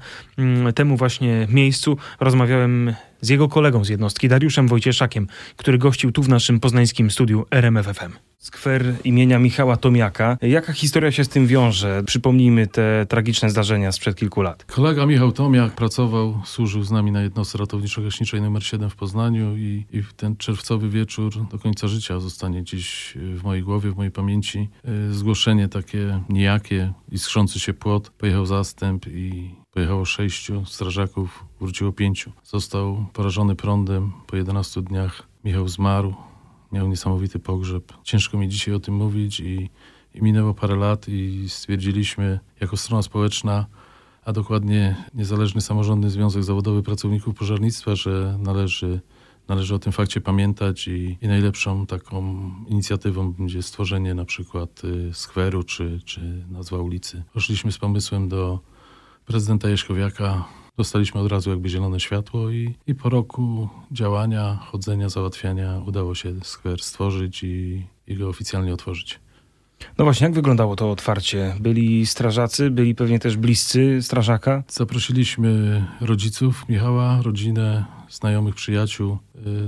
temu 0.76 0.98
właśnie 0.98 1.48
miejscu 1.50 1.98
rozmawiałem 2.20 2.94
z 3.26 3.30
jego 3.30 3.48
kolegą 3.48 3.86
z 3.86 3.90
jednostki, 3.90 4.30
Dariuszem 4.30 4.68
Wojcieszakiem, 4.68 5.28
który 5.56 5.78
gościł 5.78 6.12
tu 6.12 6.24
w 6.24 6.30
naszym 6.30 6.60
poznańskim 6.60 7.12
studiu 7.12 7.46
RMFFM. 7.52 8.12
Skwer 8.38 8.96
imienia 9.04 9.40
Michała 9.40 9.78
Tomiaka. 9.78 10.38
Jaka 10.42 10.74
historia 10.74 11.12
się 11.12 11.24
z 11.24 11.30
tym 11.30 11.48
wiąże? 11.48 12.04
Przypomnijmy 12.06 12.68
te 12.68 13.06
tragiczne 13.10 13.50
zdarzenia 13.50 13.92
sprzed 13.92 14.16
kilku 14.16 14.42
lat. 14.42 14.66
Kolega 14.66 15.06
Michał 15.06 15.32
Tomiak 15.32 15.72
pracował, 15.72 16.42
służył 16.46 16.84
z 16.84 16.92
nami 16.92 17.12
na 17.12 17.22
jednostce 17.22 17.58
ratowniczo-gaśniczej 17.58 18.38
nr 18.38 18.64
7 18.64 18.90
w 18.90 18.96
Poznaniu 18.96 19.58
i, 19.58 19.86
i 19.94 20.04
ten 20.18 20.38
czerwcowy 20.38 20.90
wieczór 20.90 21.34
do 21.52 21.60
końca 21.60 21.88
życia 21.88 22.20
zostanie 22.20 22.62
gdzieś 22.62 23.14
w 23.16 23.44
mojej 23.44 23.64
głowie, 23.64 23.92
w 23.92 23.96
mojej 23.96 24.12
pamięci. 24.12 24.70
E, 25.10 25.14
zgłoszenie 25.14 25.68
takie 25.68 26.20
nijakie 26.30 26.94
i 27.12 27.20
skrzący 27.20 27.60
się 27.60 27.74
płot. 27.74 28.10
Pojechał 28.10 28.46
zastęp 28.46 29.08
i 29.08 29.56
Pojechało 29.76 30.06
sześciu 30.06 30.66
strażaków, 30.66 31.46
wróciło 31.62 31.92
pięciu. 31.92 32.32
Został 32.44 33.06
porażony 33.14 33.56
prądem 33.56 34.12
po 34.28 34.36
11 34.36 34.82
dniach. 34.82 35.24
Michał 35.44 35.68
zmarł, 35.68 36.14
miał 36.72 36.88
niesamowity 36.88 37.40
pogrzeb. 37.40 37.94
Ciężko 38.04 38.38
mi 38.38 38.50
dzisiaj 38.50 38.74
o 38.74 38.80
tym 38.80 38.96
mówić 38.96 39.40
i, 39.40 39.70
i 40.14 40.22
minęło 40.22 40.54
parę 40.54 40.76
lat 40.76 41.08
i 41.08 41.46
stwierdziliśmy 41.50 42.40
jako 42.62 42.78
strona 42.78 43.02
społeczna, 43.02 43.66
a 44.26 44.34
dokładnie 44.34 44.96
Niezależny 45.14 45.62
Samorządny 45.62 46.10
Związek 46.10 46.44
Zawodowy 46.44 46.84
Pracowników 46.84 47.36
Pożarnictwa, 47.36 47.96
że 47.96 48.38
należy, 48.40 49.02
należy 49.48 49.76
o 49.76 49.80
tym 49.80 49.92
fakcie 49.92 50.22
pamiętać 50.22 50.88
i, 50.88 51.18
i 51.22 51.28
najlepszą 51.28 51.86
taką 51.86 52.50
inicjatywą 52.68 53.32
będzie 53.32 53.64
stworzenie 53.64 54.14
na 54.14 54.26
przykład 54.26 54.82
y, 54.84 55.14
skweru 55.14 55.64
czy, 55.64 56.00
czy 56.06 56.46
nazwa 56.50 56.78
ulicy. 56.78 57.24
Poszliśmy 57.34 57.72
z 57.72 57.78
pomysłem 57.78 58.30
do 58.30 58.75
prezydenta 59.26 59.70
Jaśkowiaka 59.70 60.46
dostaliśmy 60.78 61.22
od 61.22 61.32
razu 61.32 61.50
jakby 61.50 61.70
zielone 61.70 62.00
światło 62.00 62.50
i, 62.50 62.76
i 62.88 62.96
po 62.96 63.10
roku 63.10 63.70
działania, 63.92 64.60
chodzenia, 64.62 65.10
załatwiania 65.10 65.82
udało 65.86 66.16
się 66.16 66.34
skwer 66.44 66.82
stworzyć 66.82 67.44
i, 67.44 67.86
i 68.08 68.16
go 68.16 68.30
oficjalnie 68.30 68.74
otworzyć. 68.74 69.20
No 69.98 70.06
właśnie, 70.06 70.26
jak 70.26 70.34
wyglądało 70.34 70.76
to 70.76 70.92
otwarcie? 70.92 71.56
Byli 71.60 72.06
strażacy, 72.06 72.72
byli 72.72 72.96
pewnie 72.96 73.20
też 73.20 73.38
bliscy 73.38 74.02
strażaka? 74.02 74.64
Zaprosiliśmy 74.68 75.84
rodziców 76.02 76.70
Michała, 76.70 77.22
rodzinę, 77.22 77.86
znajomych, 78.10 78.56
przyjaciół. 78.56 79.18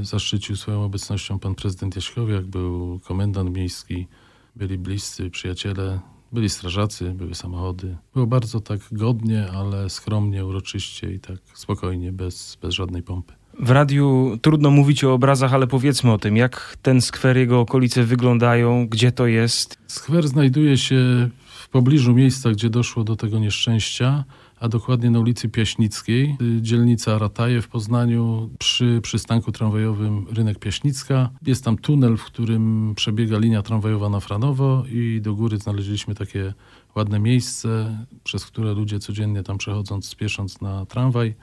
Y, 0.02 0.06
zaszczycił 0.06 0.56
swoją 0.56 0.84
obecnością 0.84 1.40
pan 1.40 1.56
prezydent 1.56 1.96
Jaśkowiak, 1.96 2.46
był 2.46 3.00
komendant 3.00 3.56
miejski, 3.56 4.08
byli 4.56 4.78
bliscy 4.78 5.30
przyjaciele, 5.30 6.00
byli 6.32 6.50
strażacy, 6.50 7.12
były 7.12 7.36
samochody. 7.36 7.98
Było 8.14 8.28
bardzo 8.28 8.62
tak 8.62 8.80
godnie, 8.92 9.48
ale 9.52 9.90
skromnie, 9.90 10.46
uroczyście 10.46 11.14
i 11.14 11.20
tak 11.20 11.38
spokojnie, 11.54 12.12
bez, 12.12 12.58
bez 12.62 12.74
żadnej 12.74 13.04
pompy. 13.04 13.34
W 13.60 13.72
radiu 13.72 14.38
trudno 14.42 14.72
mówić 14.72 15.04
o 15.04 15.14
obrazach, 15.14 15.54
ale 15.54 15.68
powiedzmy 15.68 16.12
o 16.12 16.18
tym, 16.18 16.38
jak 16.38 16.78
ten 16.82 17.02
skwer, 17.02 17.38
jego 17.38 17.60
okolice 17.60 18.04
wyglądają, 18.04 18.88
gdzie 18.88 19.12
to 19.12 19.28
jest. 19.28 19.78
Skwer 19.88 20.28
znajduje 20.28 20.78
się 20.78 21.30
w 21.46 21.70
pobliżu 21.70 22.14
miejsca, 22.14 22.52
gdzie 22.52 22.70
doszło 22.70 23.04
do 23.04 23.16
tego 23.16 23.40
nieszczęścia 23.40 24.24
a 24.60 24.68
dokładnie 24.68 25.10
na 25.12 25.20
ulicy 25.20 25.50
Piaśnickiej, 25.50 26.38
y, 26.42 26.62
dzielnica 26.62 27.18
Rataje 27.18 27.62
w 27.62 27.68
Poznaniu, 27.68 28.50
przy 28.60 29.00
przystanku 29.04 29.52
tramwajowym 29.52 30.26
Rynek 30.32 30.60
Piaśnicka. 30.60 31.30
Jest 31.46 31.64
tam 31.64 31.78
tunel, 31.78 32.18
w 32.18 32.24
którym 32.24 32.94
przebiega 32.96 33.38
linia 33.38 33.62
tramwajowa 33.62 34.10
na 34.10 34.20
Franowo 34.20 34.84
i 34.92 35.22
do 35.22 35.36
góry 35.36 35.58
znaleźliśmy 35.58 36.16
takie 36.16 36.54
ładne 36.96 37.20
miejsce, 37.20 37.98
przez 38.24 38.46
które 38.46 38.74
ludzie 38.74 39.00
codziennie 39.00 39.44
tam 39.44 39.58
przechodząc, 39.58 40.06
spiesząc 40.06 40.62
na 40.62 40.86
tramwaj, 40.86 41.36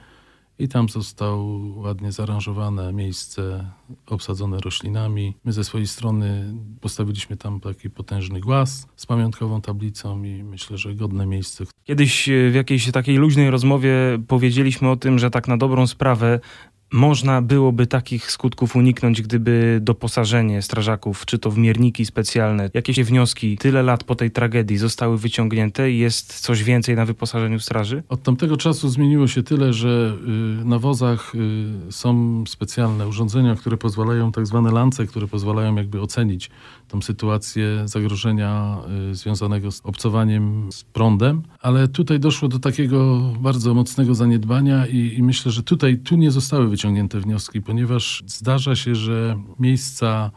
i 0.59 0.67
tam 0.67 0.89
zostało 0.89 1.59
ładnie 1.75 2.11
zaaranżowane 2.11 2.93
miejsce 2.93 3.71
obsadzone 4.05 4.57
roślinami. 4.59 5.35
My 5.45 5.53
ze 5.53 5.63
swojej 5.63 5.87
strony 5.87 6.53
postawiliśmy 6.81 7.37
tam 7.37 7.59
taki 7.59 7.89
potężny 7.89 8.39
głaz 8.39 8.87
z 8.95 9.05
pamiątkową 9.05 9.61
tablicą 9.61 10.23
i 10.23 10.43
myślę, 10.43 10.77
że 10.77 10.95
godne 10.95 11.25
miejsce. 11.25 11.63
Kiedyś 11.83 12.29
w 12.51 12.53
jakiejś 12.53 12.91
takiej 12.91 13.17
luźnej 13.17 13.49
rozmowie 13.49 13.93
powiedzieliśmy 14.27 14.89
o 14.89 14.95
tym, 14.95 15.19
że 15.19 15.31
tak 15.31 15.47
na 15.47 15.57
dobrą 15.57 15.87
sprawę 15.87 16.39
można 16.93 17.41
byłoby 17.41 17.87
takich 17.87 18.31
skutków 18.31 18.75
uniknąć, 18.75 19.21
gdyby 19.21 19.79
doposażenie 19.81 20.61
strażaków, 20.61 21.25
czy 21.25 21.39
to 21.39 21.51
w 21.51 21.57
mierniki 21.57 22.05
specjalne, 22.05 22.69
jakieś 22.73 22.99
wnioski 22.99 23.57
tyle 23.57 23.83
lat 23.83 24.03
po 24.03 24.15
tej 24.15 24.31
tragedii 24.31 24.77
zostały 24.77 25.17
wyciągnięte 25.17 25.91
i 25.91 25.97
jest 25.97 26.39
coś 26.39 26.63
więcej 26.63 26.95
na 26.95 27.05
wyposażeniu 27.05 27.59
straży? 27.59 28.03
Od 28.09 28.23
tamtego 28.23 28.57
czasu 28.57 28.89
zmieniło 28.89 29.27
się 29.27 29.43
tyle, 29.43 29.73
że 29.73 30.17
y, 30.61 30.65
na 30.65 30.79
wozach 30.79 31.35
y, 31.35 31.91
są 31.91 32.43
specjalne 32.47 33.07
urządzenia, 33.07 33.55
które 33.55 33.77
pozwalają, 33.77 34.31
tak 34.31 34.47
zwane 34.47 34.71
lance, 34.71 35.05
które 35.05 35.27
pozwalają 35.27 35.75
jakby 35.75 36.01
ocenić 36.01 36.49
tą 36.87 37.01
sytuację 37.01 37.81
zagrożenia 37.85 38.77
y, 39.11 39.15
związanego 39.15 39.71
z 39.71 39.81
obcowaniem 39.83 40.71
z 40.71 40.83
prądem, 40.83 41.41
ale 41.61 41.87
tutaj 41.87 42.19
doszło 42.19 42.47
do 42.47 42.59
takiego 42.59 43.19
bardzo 43.39 43.73
mocnego 43.73 44.15
zaniedbania 44.15 44.87
i, 44.87 45.15
i 45.17 45.23
myślę, 45.23 45.51
że 45.51 45.63
tutaj 45.63 45.97
tu 45.97 46.15
nie 46.15 46.31
zostały 46.31 46.69
wyciągnięte 46.69 47.19
wnioski, 47.19 47.61
ponieważ 47.61 48.23
zdarza 48.27 48.75
się, 48.75 48.95
że 48.95 49.39
miejsca 49.59 50.31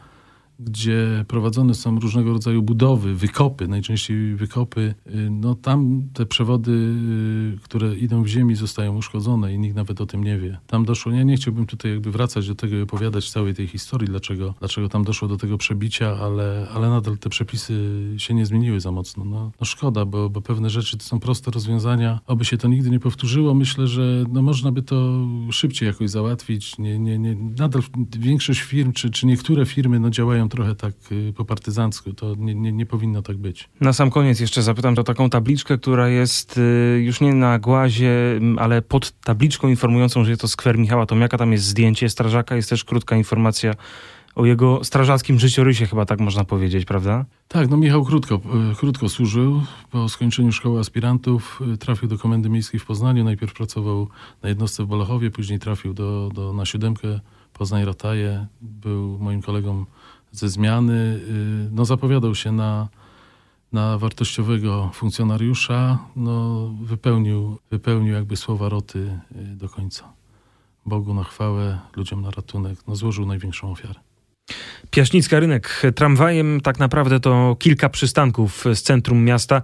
gdzie 0.59 1.25
prowadzone 1.27 1.73
są 1.73 1.99
różnego 1.99 2.33
rodzaju 2.33 2.63
budowy, 2.63 3.15
wykopy, 3.15 3.67
najczęściej 3.67 4.35
wykopy, 4.35 4.93
y, 5.07 5.29
no 5.29 5.55
tam 5.55 6.03
te 6.13 6.25
przewody, 6.25 6.71
y, 6.71 7.59
które 7.63 7.95
idą 7.95 8.23
w 8.23 8.27
ziemi 8.27 8.55
zostają 8.55 8.97
uszkodzone 8.97 9.53
i 9.53 9.59
nikt 9.59 9.75
nawet 9.75 10.01
o 10.01 10.05
tym 10.05 10.23
nie 10.23 10.39
wie. 10.39 10.57
Tam 10.67 10.85
doszło, 10.85 11.11
ja 11.11 11.23
nie 11.23 11.35
chciałbym 11.35 11.65
tutaj 11.65 11.91
jakby 11.91 12.11
wracać 12.11 12.47
do 12.47 12.55
tego 12.55 12.77
i 12.77 12.81
opowiadać 12.81 13.31
całej 13.31 13.53
tej 13.53 13.67
historii, 13.67 14.07
dlaczego, 14.07 14.53
dlaczego 14.59 14.89
tam 14.89 15.03
doszło 15.03 15.27
do 15.27 15.37
tego 15.37 15.57
przebicia, 15.57 16.17
ale, 16.21 16.67
ale 16.73 16.89
nadal 16.89 17.17
te 17.17 17.29
przepisy 17.29 17.73
się 18.17 18.33
nie 18.33 18.45
zmieniły 18.45 18.79
za 18.79 18.91
mocno. 18.91 19.25
No, 19.25 19.51
no 19.59 19.65
szkoda, 19.65 20.05
bo, 20.05 20.29
bo 20.29 20.41
pewne 20.41 20.69
rzeczy 20.69 20.97
to 20.97 21.03
są 21.03 21.19
proste 21.19 21.51
rozwiązania. 21.51 22.19
Oby 22.27 22.45
się 22.45 22.57
to 22.57 22.67
nigdy 22.67 22.89
nie 22.89 22.99
powtórzyło. 22.99 23.53
Myślę, 23.53 23.87
że 23.87 24.23
no 24.31 24.41
można 24.41 24.71
by 24.71 24.81
to 24.81 25.27
szybciej 25.51 25.87
jakoś 25.87 26.09
załatwić. 26.09 26.77
Nie, 26.77 26.99
nie, 26.99 27.19
nie. 27.19 27.35
Nadal 27.35 27.81
większość 28.19 28.61
firm, 28.61 28.91
czy, 28.91 29.09
czy 29.09 29.25
niektóre 29.25 29.65
firmy 29.65 29.99
no 29.99 30.09
działają 30.09 30.48
trochę 30.49 30.75
tak 30.75 30.93
y, 31.11 31.33
po 31.37 31.45
partyzancku. 31.45 32.13
To 32.13 32.35
nie, 32.37 32.55
nie, 32.55 32.71
nie 32.71 32.85
powinno 32.85 33.21
tak 33.21 33.37
być. 33.37 33.69
Na 33.81 33.93
sam 33.93 34.09
koniec 34.09 34.39
jeszcze 34.39 34.61
zapytam 34.61 34.95
o 34.97 35.03
taką 35.03 35.29
tabliczkę, 35.29 35.77
która 35.77 36.07
jest 36.07 36.57
y, 36.57 37.01
już 37.03 37.21
nie 37.21 37.33
na 37.33 37.59
głazie, 37.59 38.13
ale 38.57 38.81
pod 38.81 39.11
tabliczką 39.11 39.67
informującą, 39.67 40.23
że 40.23 40.29
jest 40.29 40.41
to 40.41 40.47
skwer 40.47 40.77
Michała 40.77 41.05
Tomiaka. 41.05 41.37
Tam 41.37 41.51
jest 41.51 41.65
zdjęcie 41.65 42.09
strażaka, 42.09 42.55
jest 42.55 42.69
też 42.69 42.83
krótka 42.83 43.15
informacja 43.15 43.73
o 44.35 44.45
jego 44.45 44.83
strażackim 44.83 45.39
życiorysie, 45.39 45.85
chyba 45.85 46.05
tak 46.05 46.19
można 46.19 46.43
powiedzieć, 46.43 46.85
prawda? 46.85 47.25
Tak, 47.47 47.69
no 47.69 47.77
Michał 47.77 48.05
krótko, 48.05 48.41
y, 48.71 48.75
krótko 48.75 49.09
służył. 49.09 49.61
Po 49.91 50.09
skończeniu 50.09 50.51
szkoły 50.51 50.79
aspirantów 50.79 51.59
trafił 51.79 52.09
do 52.09 52.17
Komendy 52.17 52.49
Miejskiej 52.49 52.79
w 52.79 52.85
Poznaniu. 52.85 53.23
Najpierw 53.23 53.53
pracował 53.53 54.07
na 54.43 54.49
jednostce 54.49 54.83
w 54.83 54.87
Bolachowie, 54.87 55.31
później 55.31 55.59
trafił 55.59 55.93
do, 55.93 56.29
do, 56.33 56.53
na 56.53 56.65
siódemkę 56.65 57.19
Poznań-Rataje. 57.53 58.47
Był 58.61 59.17
moim 59.19 59.41
kolegą 59.41 59.85
ze 60.31 60.49
zmiany, 60.49 60.93
y, 60.93 61.69
no 61.71 61.85
zapowiadał 61.85 62.35
się 62.35 62.51
na, 62.51 62.87
na 63.71 63.97
wartościowego 63.97 64.91
funkcjonariusza, 64.93 65.99
no 66.15 66.67
wypełnił, 66.81 67.57
wypełnił 67.71 68.13
jakby 68.13 68.37
słowa 68.37 68.69
roty 68.69 68.99
y, 68.99 69.55
do 69.55 69.69
końca. 69.69 70.13
Bogu 70.85 71.13
na 71.13 71.23
chwałę, 71.23 71.79
ludziom 71.95 72.21
na 72.21 72.31
ratunek, 72.31 72.79
no 72.87 72.95
złożył 72.95 73.25
największą 73.25 73.71
ofiarę. 73.71 73.99
Piaśnicka 74.91 75.39
Rynek. 75.39 75.81
Tramwajem 75.95 76.61
tak 76.61 76.79
naprawdę 76.79 77.19
to 77.19 77.55
kilka 77.59 77.89
przystanków 77.89 78.65
z 78.73 78.81
centrum 78.81 79.23
miasta. 79.23 79.61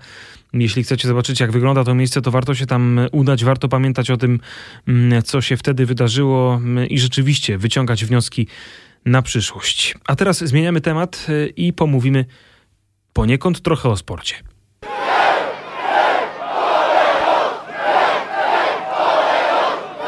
Jeśli 0.53 0.83
chcecie 0.83 1.07
zobaczyć, 1.07 1.39
jak 1.39 1.51
wygląda 1.51 1.83
to 1.83 1.95
miejsce, 1.95 2.21
to 2.21 2.31
warto 2.31 2.55
się 2.55 2.65
tam 2.65 2.99
udać. 3.11 3.43
Warto 3.43 3.67
pamiętać 3.67 4.11
o 4.11 4.17
tym, 4.17 4.39
mm, 4.87 5.23
co 5.23 5.41
się 5.41 5.57
wtedy 5.57 5.85
wydarzyło 5.85 6.55
mm, 6.55 6.89
i 6.89 6.99
rzeczywiście 6.99 7.57
wyciągać 7.57 8.05
wnioski 8.05 8.47
na 9.05 9.21
przyszłość. 9.21 9.95
A 10.07 10.15
teraz 10.15 10.37
zmieniamy 10.37 10.81
temat 10.81 11.25
y, 11.29 11.53
i 11.55 11.73
pomówimy 11.73 12.25
poniekąd 13.13 13.61
trochę 13.61 13.89
o 13.89 13.97
sporcie. 13.97 14.35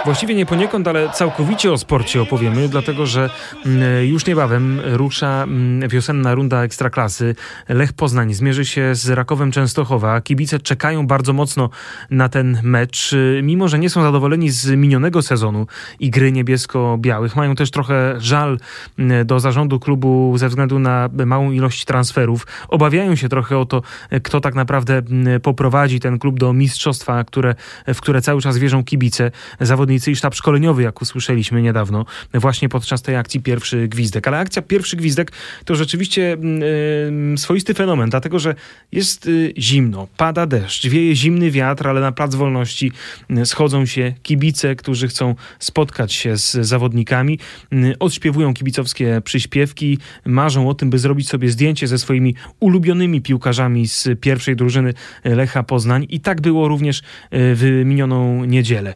Właściwie 0.07 0.35
nie 0.35 0.45
poniekąd, 0.45 0.87
ale 0.87 1.09
całkowicie 1.09 1.71
o 1.71 1.77
sporcie 1.77 2.21
opowiemy, 2.21 2.69
dlatego 2.69 3.05
że 3.05 3.29
mm, 3.65 4.05
już 4.05 4.25
niebawem 4.25 4.81
rusza 4.83 5.43
mm, 5.43 5.89
wiosenna 5.89 6.35
runda 6.35 6.63
Ekstraklasy. 6.63 7.35
Lech 7.69 7.93
Poznań 7.93 8.33
zmierzy 8.33 8.65
się 8.65 8.95
z 8.95 9.09
Rakowem 9.09 9.51
Częstochowa. 9.51 10.21
Kibice 10.21 10.59
czekają 10.59 11.07
bardzo 11.07 11.33
mocno 11.33 11.69
na 12.09 12.29
ten 12.29 12.59
mecz, 12.63 13.15
mimo 13.43 13.67
że 13.67 13.79
nie 13.79 13.89
są 13.89 14.01
zadowoleni 14.01 14.49
z 14.49 14.69
minionego 14.69 15.21
sezonu 15.21 15.67
i 15.99 16.09
gry 16.09 16.31
niebiesko-białych. 16.31 17.35
Mają 17.35 17.55
też 17.55 17.71
trochę 17.71 18.15
żal 18.17 18.57
mm, 18.99 19.27
do 19.27 19.39
zarządu 19.39 19.79
klubu 19.79 20.37
ze 20.37 20.49
względu 20.49 20.79
na 20.79 21.09
małą 21.25 21.51
ilość 21.51 21.85
transferów. 21.85 22.47
Obawiają 22.67 23.15
się 23.15 23.29
trochę 23.29 23.57
o 23.57 23.65
to, 23.65 23.81
kto 24.23 24.41
tak 24.41 24.55
naprawdę 24.55 25.01
poprowadzi 25.43 25.99
ten 25.99 26.19
klub 26.19 26.39
do 26.39 26.53
mistrzostwa, 26.53 27.23
które, 27.23 27.55
w 27.87 28.01
które 28.01 28.21
cały 28.21 28.41
czas 28.41 28.57
wierzą 28.57 28.83
kibice. 28.83 29.31
Zawodnicy 29.59 29.96
i 30.11 30.15
sztab 30.15 30.35
szkoleniowy, 30.35 30.83
jak 30.83 31.01
usłyszeliśmy 31.01 31.61
niedawno, 31.61 32.05
właśnie 32.33 32.69
podczas 32.69 33.01
tej 33.01 33.15
akcji 33.15 33.41
Pierwszy 33.41 33.87
Gwizdek. 33.87 34.27
Ale 34.27 34.37
akcja 34.37 34.61
Pierwszy 34.61 34.97
Gwizdek 34.97 35.31
to 35.65 35.75
rzeczywiście 35.75 36.37
yy, 37.31 37.37
swoisty 37.37 37.73
fenomen, 37.73 38.09
dlatego 38.09 38.39
że 38.39 38.55
jest 38.91 39.25
yy, 39.25 39.53
zimno, 39.57 40.07
pada 40.17 40.45
deszcz, 40.45 40.87
wieje 40.87 41.15
zimny 41.15 41.51
wiatr, 41.51 41.87
ale 41.87 42.01
na 42.01 42.11
Plac 42.11 42.35
Wolności 42.35 42.91
yy, 43.29 43.45
schodzą 43.45 43.85
się 43.85 44.13
kibice, 44.23 44.75
którzy 44.75 45.07
chcą 45.07 45.35
spotkać 45.59 46.13
się 46.13 46.37
z 46.37 46.51
zawodnikami, 46.51 47.39
y, 47.73 47.95
odśpiewują 47.99 48.53
kibicowskie 48.53 49.21
przyśpiewki, 49.23 49.97
marzą 50.25 50.69
o 50.69 50.73
tym, 50.73 50.89
by 50.89 50.99
zrobić 50.99 51.29
sobie 51.29 51.49
zdjęcie 51.49 51.87
ze 51.87 51.97
swoimi 51.97 52.35
ulubionymi 52.59 53.21
piłkarzami 53.21 53.87
z 53.87 54.07
pierwszej 54.21 54.55
drużyny 54.55 54.93
Lecha 55.23 55.63
Poznań 55.63 56.05
i 56.09 56.19
tak 56.19 56.41
było 56.41 56.67
również 56.67 56.99
y, 56.99 57.01
w 57.31 57.81
minioną 57.85 58.45
niedzielę. 58.45 58.93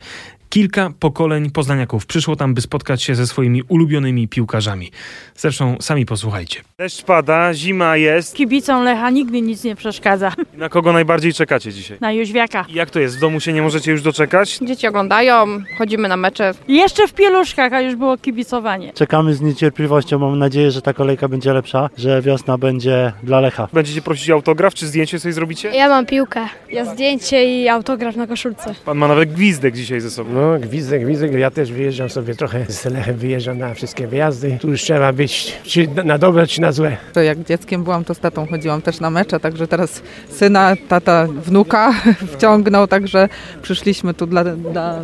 Kilka 0.52 0.90
pokoleń 1.00 1.50
poznaniaków 1.52 2.06
przyszło 2.06 2.36
tam, 2.36 2.54
by 2.54 2.62
spotkać 2.62 3.04
się 3.04 3.16
ze 3.16 3.28
swoimi 3.28 3.64
ulubionymi 3.64 4.28
piłkarzami. 4.28 4.92
Zresztą 5.36 5.76
sami 5.82 6.06
posłuchajcie. 6.06 6.62
Deszcz 6.78 7.04
pada, 7.04 7.54
zima 7.54 7.98
jest. 7.98 8.36
Kibicom 8.36 8.84
Lecha 8.84 9.10
nigdy 9.10 9.42
nic 9.42 9.64
nie 9.64 9.76
przeszkadza. 9.76 10.34
Na 10.58 10.70
kogo 10.70 10.94
najbardziej 10.94 11.34
czekacie 11.34 11.74
dzisiaj? 11.74 11.98
Na 12.02 12.12
Jóźwiaka. 12.12 12.66
I 12.70 12.74
jak 12.74 12.90
to 12.90 13.00
jest? 13.00 13.18
W 13.18 13.20
domu 13.20 13.40
się 13.40 13.54
nie 13.54 13.62
możecie 13.62 13.92
już 13.92 14.02
doczekać? 14.02 14.58
Dzieci 14.62 14.88
oglądają, 14.88 15.46
chodzimy 15.78 16.08
na 16.08 16.18
mecze. 16.18 16.54
Jeszcze 16.68 17.08
w 17.08 17.14
pieluszkach, 17.14 17.74
a 17.74 17.82
już 17.82 17.96
było 17.96 18.18
kibicowanie. 18.18 18.94
Czekamy 18.94 19.36
z 19.36 19.42
niecierpliwością. 19.42 20.20
Mam 20.20 20.40
nadzieję, 20.40 20.72
że 20.72 20.82
ta 20.82 20.94
kolejka 20.94 21.28
będzie 21.28 21.54
lepsza, 21.54 21.90
że 21.98 22.22
wiosna 22.22 22.58
będzie 22.58 23.14
dla 23.24 23.40
Lecha. 23.40 23.68
Będziecie 23.74 24.02
prosić 24.02 24.30
autograf, 24.30 24.74
czy 24.74 24.88
zdjęcie 24.88 25.20
sobie 25.20 25.34
zrobicie? 25.34 25.70
Ja 25.70 25.90
mam 25.90 26.06
piłkę. 26.06 26.48
Ja 26.72 26.86
zdjęcie 26.86 27.62
i 27.62 27.68
autograf 27.68 28.16
na 28.16 28.28
koszulce. 28.28 28.76
Pan 28.86 28.98
ma 28.98 29.08
nawet 29.08 29.34
gwizdek 29.34 29.76
dzisiaj 29.76 30.02
ze 30.02 30.12
sobą. 30.12 30.41
No, 30.42 30.60
gwizdek, 30.60 31.04
gwizdek. 31.04 31.34
Ja 31.34 31.52
też 31.52 31.72
wyjeżdżam 31.72 32.10
sobie 32.10 32.36
trochę 32.36 32.66
z 32.68 32.86
Lechem, 32.86 33.16
wyjeżdżam 33.18 33.58
na 33.58 33.74
wszystkie 33.74 34.08
wyjazdy. 34.08 34.58
Tu 34.62 34.70
już 34.70 34.82
trzeba 34.82 35.14
być 35.14 35.54
czy 35.64 35.88
na 36.04 36.18
dobre, 36.18 36.48
czy 36.48 36.62
na 36.62 36.72
złe. 36.72 36.98
To 37.14 37.22
jak 37.22 37.44
dzieckiem 37.44 37.84
byłam, 37.84 38.04
to 38.04 38.14
z 38.14 38.20
tatą 38.20 38.48
chodziłam 38.48 38.82
też 38.82 39.00
na 39.00 39.10
mecze, 39.10 39.40
także 39.40 39.68
teraz 39.68 40.02
syna, 40.30 40.76
tata, 40.88 41.28
wnuka 41.46 41.94
wciągnął, 42.38 42.88
także 42.88 43.30
przyszliśmy 43.62 44.14
tu 44.14 44.28
dla, 44.28 44.44
dla 44.44 45.00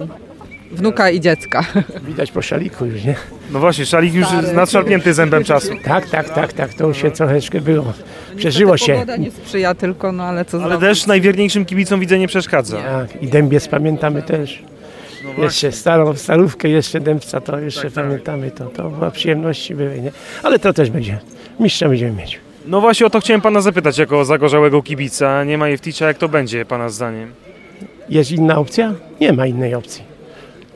wnuka 0.71 1.09
i 1.09 1.19
dziecka. 1.19 1.65
Widać 2.07 2.31
po 2.31 2.41
szaliku 2.41 2.85
już, 2.85 3.03
nie? 3.03 3.15
No 3.51 3.59
właśnie, 3.59 3.85
szalik 3.85 4.13
już 4.13 4.27
Stary, 4.27 4.53
nadszarpnięty 4.53 5.13
zębem 5.13 5.43
czasu. 5.43 5.73
Tak, 5.83 6.09
tak, 6.09 6.29
tak, 6.29 6.53
tak, 6.53 6.73
to 6.73 6.87
już 6.87 6.97
się 6.97 7.11
troszeczkę 7.11 7.61
było. 7.61 7.93
Przeżyło 8.37 8.77
się. 8.77 8.93
Pogoda 8.93 9.17
nie 9.17 9.31
sprzyja 9.31 9.75
tylko, 9.75 10.11
no 10.11 10.23
ale 10.23 10.45
co 10.45 10.57
Ale 10.57 10.69
zrobić? 10.69 10.89
deszcz 10.89 11.07
najwierniejszym 11.07 11.65
kibicom 11.65 11.99
widzę 11.99 12.19
nie 12.19 12.27
przeszkadza. 12.27 12.77
Tak, 12.77 13.23
i 13.23 13.27
Dębiec 13.27 13.67
pamiętamy 13.67 14.21
też. 14.21 14.63
No 15.37 15.43
jeszcze 15.43 15.71
starą, 15.71 16.15
starówkę, 16.15 16.69
jeszcze 16.69 16.99
Dębca, 16.99 17.41
to 17.41 17.59
jeszcze 17.59 17.81
tak, 17.81 17.93
tak. 17.93 18.03
pamiętamy, 18.03 18.51
to, 18.51 18.65
to 18.65 18.89
była 18.89 19.11
przyjemności 19.11 19.75
były, 19.75 20.01
nie? 20.01 20.11
Ale 20.43 20.59
to 20.59 20.73
też 20.73 20.89
będzie, 20.89 21.19
mistrza 21.59 21.89
będziemy 21.89 22.11
mieć. 22.11 22.39
No 22.65 22.81
właśnie 22.81 23.05
o 23.05 23.09
to 23.09 23.19
chciałem 23.19 23.41
pana 23.41 23.61
zapytać, 23.61 23.97
jako 23.97 24.25
zagorzałego 24.25 24.81
kibica. 24.83 25.43
Nie 25.43 25.57
ma 25.57 25.69
Jefticza, 25.69 26.07
jak 26.07 26.17
to 26.17 26.29
będzie 26.29 26.65
pana 26.65 26.89
zdaniem? 26.89 27.31
Jest 28.09 28.31
inna 28.31 28.57
opcja? 28.57 28.93
Nie 29.21 29.33
ma 29.33 29.45
innej 29.47 29.75
opcji. 29.75 30.16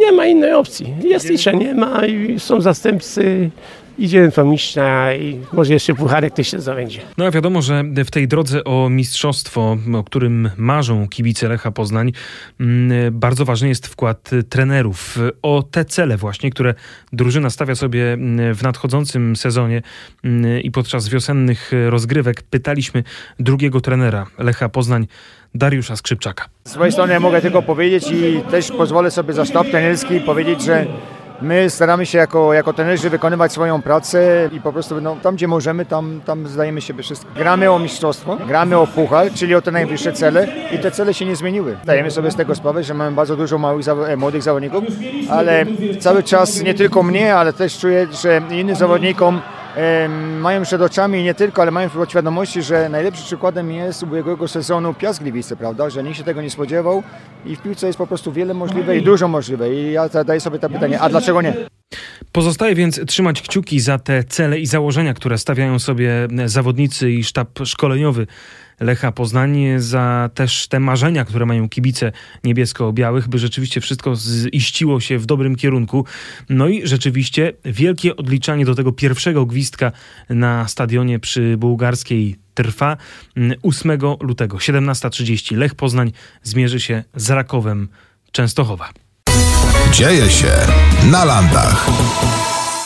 Nie 0.01 0.11
ma 0.11 0.25
innej 0.25 0.53
opcji. 0.53 0.93
Jest 1.03 1.29
licze, 1.29 1.53
nie 1.53 1.73
ma 1.73 2.05
i 2.05 2.39
są 2.39 2.61
zastępcy 2.61 3.51
idzie 3.97 4.31
do 4.35 4.45
mistrza 4.45 5.13
i 5.13 5.39
może 5.53 5.73
jeszcze 5.73 5.95
pucharek 5.95 6.33
też 6.33 6.47
się 6.47 6.59
zawędzie. 6.59 6.99
No 7.17 7.25
a 7.25 7.31
wiadomo, 7.31 7.61
że 7.61 7.83
w 8.05 8.11
tej 8.11 8.27
drodze 8.27 8.63
o 8.63 8.89
mistrzostwo, 8.89 9.77
o 9.93 10.03
którym 10.03 10.49
marzą 10.57 11.07
kibice 11.07 11.47
Lecha 11.47 11.71
Poznań, 11.71 12.11
mm, 12.59 13.19
bardzo 13.19 13.45
ważny 13.45 13.67
jest 13.67 13.87
wkład 13.87 14.29
trenerów. 14.49 15.17
O 15.41 15.63
te 15.63 15.85
cele 15.85 16.17
właśnie, 16.17 16.51
które 16.51 16.73
drużyna 17.13 17.49
stawia 17.49 17.75
sobie 17.75 18.13
mm, 18.13 18.55
w 18.55 18.63
nadchodzącym 18.63 19.35
sezonie 19.35 19.81
mm, 20.23 20.61
i 20.61 20.71
podczas 20.71 21.09
wiosennych 21.09 21.71
rozgrywek 21.89 22.41
pytaliśmy 22.41 23.03
drugiego 23.39 23.81
trenera 23.81 24.27
Lecha 24.37 24.69
Poznań, 24.69 25.07
Dariusza 25.55 25.95
Skrzypczaka. 25.95 26.45
Z 26.65 26.71
swojej 26.71 26.91
strony 26.91 27.19
mogę 27.19 27.41
tylko 27.41 27.61
powiedzieć 27.61 28.11
i 28.11 28.41
też 28.51 28.71
pozwolę 28.71 29.11
sobie 29.11 29.33
za 29.33 29.45
sztab 29.45 29.67
trenerski 29.67 30.19
powiedzieć, 30.19 30.61
że 30.61 30.85
My 31.41 31.69
staramy 31.69 32.05
się 32.05 32.17
jako, 32.17 32.53
jako 32.53 32.73
trenerzy 32.73 33.09
wykonywać 33.09 33.51
swoją 33.51 33.81
pracę 33.81 34.49
i 34.53 34.61
po 34.61 34.73
prostu 34.73 35.01
no, 35.01 35.15
tam, 35.23 35.35
gdzie 35.35 35.47
możemy, 35.47 35.85
tam, 35.85 36.21
tam 36.25 36.47
zdajemy 36.47 36.81
siebie 36.81 37.03
wszystko. 37.03 37.31
Gramy 37.35 37.71
o 37.71 37.79
mistrzostwo, 37.79 38.37
gramy 38.47 38.77
o 38.77 38.87
puchar, 38.87 39.33
czyli 39.33 39.55
o 39.55 39.61
te 39.61 39.71
najwyższe 39.71 40.13
cele 40.13 40.47
i 40.71 40.79
te 40.79 40.91
cele 40.91 41.13
się 41.13 41.25
nie 41.25 41.35
zmieniły. 41.35 41.77
Zdajemy 41.83 42.11
sobie 42.11 42.31
z 42.31 42.35
tego 42.35 42.55
sprawę, 42.55 42.83
że 42.83 42.93
mamy 42.93 43.15
bardzo 43.15 43.35
dużo 43.35 43.57
małych, 43.57 43.87
e, 43.87 44.17
młodych 44.17 44.43
zawodników, 44.43 44.83
ale 45.29 45.65
cały 45.99 46.23
czas 46.23 46.63
nie 46.63 46.73
tylko 46.73 47.03
mnie, 47.03 47.35
ale 47.35 47.53
też 47.53 47.77
czuję, 47.79 48.07
że 48.23 48.41
innym 48.51 48.75
zawodnikom 48.75 49.41
mają 50.39 50.63
przed 50.63 50.81
oczami 50.81 51.23
nie 51.23 51.33
tylko, 51.33 51.61
ale 51.61 51.71
mają 51.71 51.89
świadomości, 52.09 52.61
że 52.61 52.89
najlepszym 52.89 53.25
przykładem 53.25 53.71
jest 53.71 54.03
ubiegłego 54.03 54.47
sezonu 54.47 54.93
Piast 54.93 55.19
Gliwice, 55.19 55.55
prawda, 55.55 55.89
że 55.89 56.03
nikt 56.03 56.17
się 56.17 56.23
tego 56.23 56.41
nie 56.41 56.49
spodziewał 56.49 57.03
i 57.45 57.55
w 57.55 57.61
piłce 57.61 57.87
jest 57.87 57.97
po 57.97 58.07
prostu 58.07 58.31
wiele 58.31 58.53
możliwe 58.53 58.97
i 58.97 59.01
dużo 59.01 59.27
możliwe. 59.27 59.73
I 59.73 59.91
ja 59.91 60.07
zadaję 60.07 60.39
sobie 60.39 60.59
to 60.59 60.69
pytanie, 60.69 61.01
a 61.01 61.09
dlaczego 61.09 61.41
nie? 61.41 61.80
Pozostaje 62.31 62.75
więc 62.75 63.01
trzymać 63.07 63.41
kciuki 63.41 63.79
za 63.79 63.99
te 63.99 64.23
cele 64.23 64.59
i 64.59 64.65
założenia, 64.65 65.13
które 65.13 65.37
stawiają 65.37 65.79
sobie 65.79 66.27
zawodnicy 66.45 67.11
i 67.11 67.23
sztab 67.23 67.59
szkoleniowy 67.65 68.27
Lecha 68.79 69.11
Poznań, 69.11 69.57
za 69.77 70.29
też 70.33 70.67
te 70.67 70.79
marzenia, 70.79 71.25
które 71.25 71.45
mają 71.45 71.69
kibice 71.69 72.11
niebiesko-białych, 72.43 73.27
by 73.27 73.39
rzeczywiście 73.39 73.81
wszystko 73.81 74.13
ziściło 74.15 74.99
się 74.99 75.17
w 75.17 75.25
dobrym 75.25 75.55
kierunku. 75.55 76.05
No 76.49 76.67
i 76.67 76.87
rzeczywiście 76.87 77.53
wielkie 77.65 78.15
odliczanie 78.15 78.65
do 78.65 78.75
tego 78.75 78.91
pierwszego 78.91 79.45
gwizdka 79.45 79.91
na 80.29 80.67
stadionie 80.67 81.19
przy 81.19 81.57
Bułgarskiej 81.57 82.35
trwa 82.53 82.97
8 83.63 83.91
lutego 84.21 84.57
17.30. 84.57 85.57
Lech 85.57 85.75
Poznań 85.75 86.11
zmierzy 86.43 86.79
się 86.79 87.03
z 87.15 87.29
Rakowem 87.29 87.87
Częstochowa. 88.31 88.89
Dzieje 89.91 90.29
się 90.29 90.51
na 91.11 91.25
landach. 91.25 91.87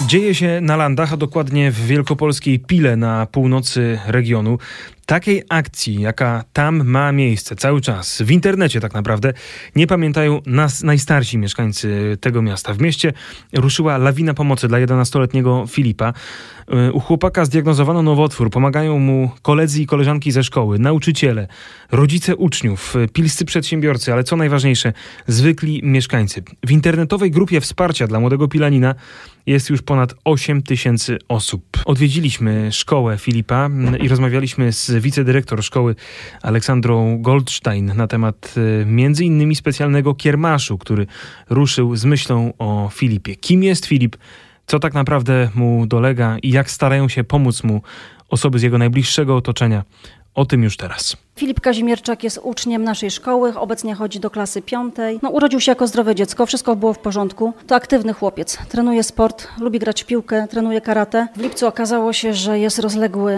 Dzieje 0.08 0.36
się 0.36 0.60
na 0.62 0.76
landach, 0.76 1.14
a 1.14 1.18
dokładnie 1.18 1.72
w 1.72 1.86
wielkopolskiej 1.86 2.60
Pile 2.60 2.96
na 2.96 3.26
północy 3.26 4.00
regionu. 4.08 4.58
Takiej 5.06 5.44
akcji, 5.50 6.02
jaka 6.02 6.44
tam 6.54 6.88
ma 6.88 7.12
miejsce 7.12 7.56
cały 7.56 7.82
czas, 7.82 8.22
w 8.22 8.32
internecie 8.32 8.80
tak 8.80 8.94
naprawdę, 8.94 9.34
nie 9.76 9.88
pamiętają 9.88 10.42
nas 10.46 10.84
najstarsi 10.84 11.38
mieszkańcy 11.38 12.18
tego 12.22 12.42
miasta. 12.42 12.74
W 12.74 12.82
mieście 12.82 13.14
ruszyła 13.54 13.98
lawina 13.98 14.34
pomocy 14.34 14.68
dla 14.68 14.78
11-letniego 14.78 15.66
Filipa. 15.68 16.14
U 16.94 17.00
chłopaka 17.00 17.46
zdiagnozowano 17.46 18.02
nowotwór. 18.02 18.50
Pomagają 18.50 19.00
mu 19.00 19.32
koledzy 19.42 19.82
i 19.82 19.86
koleżanki 19.86 20.32
ze 20.32 20.44
szkoły, 20.44 20.80
nauczyciele, 20.80 21.48
rodzice 21.92 22.36
uczniów, 22.36 22.94
pilscy 23.14 23.46
przedsiębiorcy, 23.46 24.14
ale 24.14 24.24
co 24.24 24.36
najważniejsze, 24.36 24.94
zwykli 25.28 25.82
mieszkańcy. 25.84 26.44
W 26.66 26.72
internetowej 26.72 27.32
grupie 27.32 27.62
wsparcia 27.62 28.08
dla 28.08 28.20
młodego 28.20 28.48
Pilanina 28.48 28.96
jest 29.46 29.70
już 29.70 29.82
ponad 29.82 30.14
8 30.24 30.64
tysięcy 30.64 31.18
osób. 31.28 31.64
Odwiedziliśmy 31.86 32.72
szkołę 32.72 33.18
Filipa 33.18 33.70
i 34.02 34.08
rozmawialiśmy 34.08 34.74
z 34.74 34.92
wicedyrektor 35.02 35.64
szkoły 35.64 35.96
Aleksandrą 36.42 37.22
Goldstein 37.22 37.86
na 37.96 38.08
temat 38.08 38.56
e, 38.82 38.86
między 38.86 39.26
innymi 39.26 39.56
specjalnego 39.56 40.16
kiermaszu, 40.16 40.78
który 40.78 41.08
ruszył 41.50 41.96
z 41.96 42.06
myślą 42.06 42.54
o 42.58 42.90
Filipie. 42.94 43.36
Kim 43.36 43.64
jest 43.64 43.86
Filip? 43.86 44.18
Co 44.68 44.80
tak 44.80 44.94
naprawdę 44.94 45.50
mu 45.56 45.88
dolega 45.88 46.38
i 46.44 46.50
jak 46.50 46.72
starają 46.72 47.10
się 47.10 47.24
pomóc 47.24 47.64
mu 47.64 47.82
osoby 48.30 48.60
z 48.60 48.62
jego 48.62 48.78
najbliższego 48.78 49.36
otoczenia? 49.36 49.84
O 50.34 50.46
tym 50.46 50.64
już 50.64 50.78
teraz. 50.78 51.25
Filip 51.40 51.62
Kazimierczak 51.62 52.24
jest 52.24 52.40
uczniem 52.44 52.84
naszej 52.84 53.12
szkoły, 53.12 53.60
obecnie 53.60 53.96
chodzi 53.96 54.20
do 54.20 54.30
klasy 54.30 54.62
piątej. 54.62 55.20
No, 55.22 55.30
urodził 55.30 55.60
się 55.60 55.72
jako 55.72 55.88
zdrowe 55.88 56.16
dziecko, 56.16 56.46
wszystko 56.46 56.76
było 56.76 56.94
w 56.94 57.00
porządku. 57.00 57.54
To 57.68 57.76
aktywny 57.76 58.14
chłopiec, 58.14 58.58
trenuje 58.70 59.04
sport, 59.04 59.48
lubi 59.60 59.80
grać 59.80 60.04
w 60.04 60.06
piłkę, 60.06 60.48
trenuje 60.48 60.82
karate. 60.82 61.28
W 61.36 61.42
lipcu 61.42 61.68
okazało 61.68 62.14
się, 62.14 62.34
że 62.34 62.60
jest 62.60 62.80
rozległy 62.80 63.34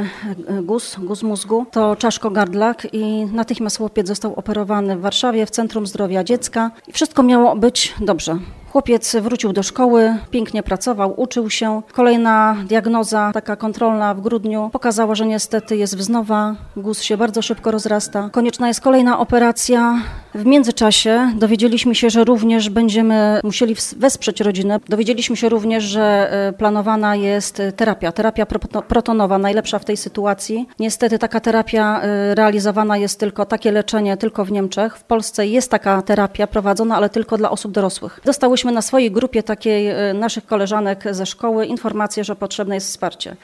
e, 0.48 0.62
guz, 0.64 0.96
guz 1.00 1.24
mózgu, 1.24 1.66
to 1.72 1.96
czaszko-gardlak 1.96 2.88
i 2.94 3.26
natychmiast 3.26 3.78
chłopiec 3.78 4.08
został 4.08 4.34
operowany 4.36 4.98
w 4.98 5.02
Warszawie 5.02 5.46
w 5.46 5.50
Centrum 5.50 5.88
Zdrowia 5.88 6.24
Dziecka 6.24 6.72
i 6.88 6.94
wszystko 6.94 7.24
miało 7.24 7.56
być 7.56 7.94
dobrze. 8.00 8.40
Chłopiec 8.78 9.16
wrócił 9.16 9.54
do 9.54 9.64
szkoły, 9.64 10.18
pięknie 10.32 10.64
pracował, 10.64 11.22
uczył 11.22 11.50
się. 11.50 11.82
Kolejna 11.94 12.58
diagnoza, 12.68 13.32
taka 13.34 13.56
kontrolna 13.56 14.14
w 14.14 14.22
grudniu, 14.22 14.70
pokazała, 14.74 15.16
że 15.16 15.26
niestety 15.26 15.78
jest 15.78 15.98
wznowa, 15.98 16.56
guz 16.76 17.02
się 17.02 17.18
bardzo 17.18 17.42
szybko 17.42 17.72
rozrasta. 17.88 18.30
Konieczna 18.32 18.67
jest 18.67 18.82
kolejna 18.82 19.19
operacja. 19.19 20.02
W 20.36 20.45
międzyczasie 20.45 21.32
dowiedzieliśmy 21.36 21.95
się, 21.95 22.10
że 22.10 22.23
również 22.23 22.69
będziemy 22.69 23.39
musieli 23.43 23.76
wesprzeć 23.97 24.41
rodzinę. 24.41 24.80
Dowiedzieliśmy 24.89 25.36
się 25.36 25.50
również, 25.50 25.84
że 25.84 26.32
e, 26.32 26.54
planowana 26.54 27.15
jest 27.15 27.62
terapia, 27.76 28.12
terapia 28.12 28.45
protonowa, 28.88 29.38
najlepsza 29.38 29.80
w 29.80 29.86
tej 29.86 29.97
sytuacji. 29.97 30.67
Niestety 30.80 31.19
taka 31.19 31.39
terapia 31.39 32.02
e, 32.02 32.36
realizowana 32.36 32.97
jest 32.97 33.19
tylko, 33.19 33.45
takie 33.45 33.71
leczenie 33.71 34.17
tylko 34.17 34.45
w 34.45 34.52
Niemczech. 34.52 34.97
W 34.97 35.04
Polsce 35.04 35.47
jest 35.47 35.71
taka 35.71 36.02
terapia 36.02 36.47
prowadzona, 36.47 36.95
ale 36.95 37.10
tylko 37.10 37.38
dla 37.38 37.50
osób 37.50 37.71
dorosłych. 37.71 38.19
Dostałyśmy 38.26 38.71
na 38.71 38.82
swojej 38.82 39.12
grupie 39.12 39.43
takiej 39.43 39.88
e, 39.88 40.13
naszych 40.13 40.45
koleżanek 40.45 41.04
ze 41.12 41.26
szkoły 41.26 41.65
informację, 41.65 42.23
że 42.23 42.36
potrzebne 42.36 42.76
jest 42.76 42.88
wsparcie. 42.88 43.36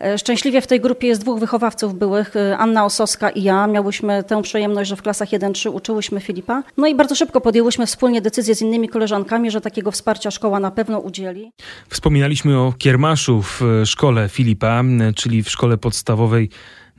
E, 0.00 0.18
szczęśliwie 0.18 0.60
w 0.60 0.66
tej 0.66 0.80
grupie 0.80 1.06
jest 1.06 1.20
dwóch 1.20 1.40
wychowawców 1.40 1.98
byłych, 1.98 2.36
e, 2.36 2.58
Anna 2.58 2.84
Ososka 2.84 3.30
i 3.30 3.42
ja. 3.42 3.66
Miałyśmy 3.66 4.24
tę 4.24 4.42
przyjemność, 4.42 4.90
że 4.90 4.96
w 4.96 5.02
klasach 5.02 5.28
1-3 5.32 5.70
uczyłyśmy 5.70 6.20
Filipa. 6.20 6.62
No 6.76 6.86
i 6.86 6.94
bardzo 6.94 7.14
szybko 7.14 7.40
podjęłyśmy 7.40 7.86
wspólnie 7.86 8.20
decyzję 8.20 8.54
z 8.54 8.62
innymi 8.62 8.88
koleżankami, 8.88 9.50
że 9.50 9.60
takiego 9.60 9.90
wsparcia 9.90 10.30
szkoła 10.30 10.60
na 10.60 10.70
pewno 10.70 10.98
udzieli. 10.98 11.52
Wspominaliśmy 11.88 12.58
o 12.58 12.74
kiermaszu 12.78 13.42
w 13.42 13.60
szkole 13.84 14.28
Filipa, 14.28 14.82
czyli 15.16 15.42
w 15.42 15.50
szkole 15.50 15.78
podstawowej 15.78 16.50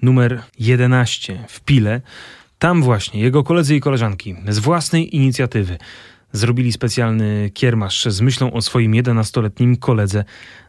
numer 0.02 0.42
11 0.60 1.46
w 1.48 1.62
Pile. 1.62 2.02
Tam 2.60 2.84
właśnie 2.84 3.22
jego 3.22 3.44
koledzy 3.44 3.76
i 3.76 3.80
koleżanki 3.80 4.36
z 4.48 4.60
własnej 4.60 5.16
inicjatywy 5.16 5.78
zrobili 6.32 6.72
specjalny 6.72 7.50
kiermasz 7.54 8.06
z 8.06 8.22
myślą 8.22 8.54
o 8.54 8.62
swoim 8.62 8.92
11-letnim 8.92 9.78
koledze, 9.78 10.24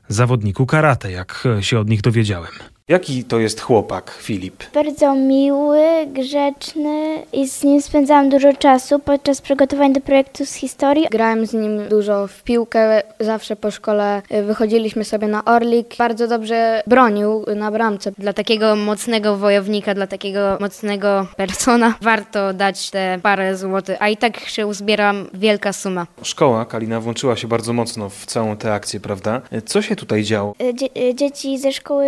zawodniku 0.08 0.66
karate, 0.66 1.10
jak 1.12 1.48
się 1.60 1.78
od 1.78 1.88
nich 1.88 2.00
dowiedziałem. 2.00 2.50
Jaki 2.88 3.24
to 3.24 3.38
jest 3.38 3.60
chłopak, 3.60 4.10
Filip? 4.20 4.64
Bardzo 4.74 5.14
miły, 5.14 5.86
grzeczny 6.06 7.22
i 7.32 7.48
z 7.48 7.64
nim 7.64 7.82
spędzałam 7.82 8.28
dużo 8.28 8.52
czasu 8.52 8.98
podczas 8.98 9.40
przygotowań 9.40 9.92
do 9.92 10.00
projektu 10.00 10.46
z 10.46 10.54
historii. 10.54 11.06
Grałem 11.10 11.46
z 11.46 11.52
nim 11.52 11.88
dużo 11.88 12.26
w 12.26 12.42
piłkę, 12.42 13.02
zawsze 13.20 13.56
po 13.56 13.70
szkole 13.70 14.22
wychodziliśmy 14.46 15.04
sobie 15.04 15.28
na 15.28 15.44
Orlik. 15.44 15.96
Bardzo 15.98 16.28
dobrze 16.28 16.82
bronił 16.86 17.44
na 17.56 17.70
bramce. 17.70 18.12
Dla 18.18 18.32
takiego 18.32 18.76
mocnego 18.76 19.36
wojownika, 19.36 19.94
dla 19.94 20.06
takiego 20.06 20.58
mocnego 20.60 21.26
persona 21.36 21.94
warto 22.02 22.52
dać 22.52 22.90
te 22.90 23.18
parę 23.22 23.56
złotych, 23.56 23.96
a 24.00 24.08
i 24.08 24.16
tak 24.16 24.40
się 24.40 24.66
uzbiera 24.66 25.14
wielka 25.34 25.72
suma. 25.72 26.06
Szkoła 26.22 26.64
Kalina 26.64 27.00
włączyła 27.00 27.36
się 27.36 27.48
bardzo 27.48 27.72
mocno 27.72 28.08
w 28.08 28.26
całą 28.26 28.56
tę 28.56 28.74
akcję, 28.74 29.00
prawda? 29.00 29.42
Co 29.66 29.82
się 29.82 29.96
tutaj 29.96 30.22
działo? 30.24 30.54
Dzie 30.74 31.14
dzieci 31.14 31.58
ze 31.58 31.72
szkoły 31.72 32.06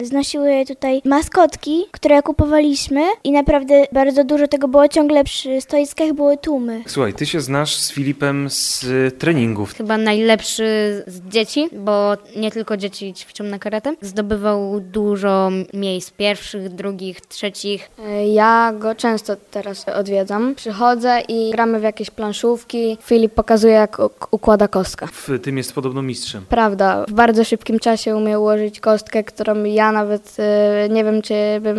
znosiły 0.00 0.64
tutaj 0.68 1.02
maskotki, 1.04 1.84
które 1.90 2.22
kupowaliśmy 2.22 3.00
i 3.24 3.32
naprawdę 3.32 3.84
bardzo 3.92 4.24
dużo 4.24 4.48
tego 4.48 4.68
było. 4.68 4.88
Ciągle 4.88 5.24
przy 5.24 5.60
stoiskach 5.60 6.12
były 6.12 6.36
tłumy. 6.36 6.82
Słuchaj, 6.86 7.14
ty 7.14 7.26
się 7.26 7.40
znasz 7.40 7.76
z 7.76 7.92
Filipem 7.92 8.50
z 8.50 8.84
treningów. 9.18 9.74
Chyba 9.74 9.98
najlepszy 9.98 10.64
z 11.06 11.20
dzieci, 11.28 11.68
bo 11.72 12.16
nie 12.36 12.50
tylko 12.50 12.76
dzieci 12.76 13.14
ćwiczą 13.14 13.44
na 13.44 13.58
karate. 13.58 13.94
Zdobywał 14.00 14.80
dużo 14.80 15.50
miejsc, 15.74 16.10
pierwszych, 16.10 16.68
drugich, 16.68 17.20
trzecich. 17.20 17.90
E, 18.06 18.28
ja 18.28 18.72
go 18.78 18.94
często 18.94 19.36
teraz 19.50 19.88
odwiedzam. 19.88 20.54
Przychodzę 20.54 21.20
i 21.28 21.50
gramy 21.50 21.80
w 21.80 21.82
jakieś 21.82 22.10
planszówki. 22.10 22.98
Filip 23.02 23.34
pokazuje, 23.34 23.74
jak 23.74 23.98
układa 24.30 24.68
kostkę. 24.68 25.06
W 25.06 25.28
tym 25.42 25.58
jest 25.58 25.72
podobno 25.72 26.02
mistrzem. 26.02 26.44
Prawda. 26.48 27.04
W 27.08 27.12
bardzo 27.12 27.44
szybkim 27.44 27.78
czasie 27.78 28.16
umie 28.16 28.38
ułożyć 28.38 28.80
kostkę, 28.80 29.24
którą 29.24 29.64
ja 29.74 29.92
nawet 29.92 30.36
y, 30.86 30.90
nie 30.90 31.04
wiem, 31.04 31.22
czy 31.22 31.34
bym 31.60 31.78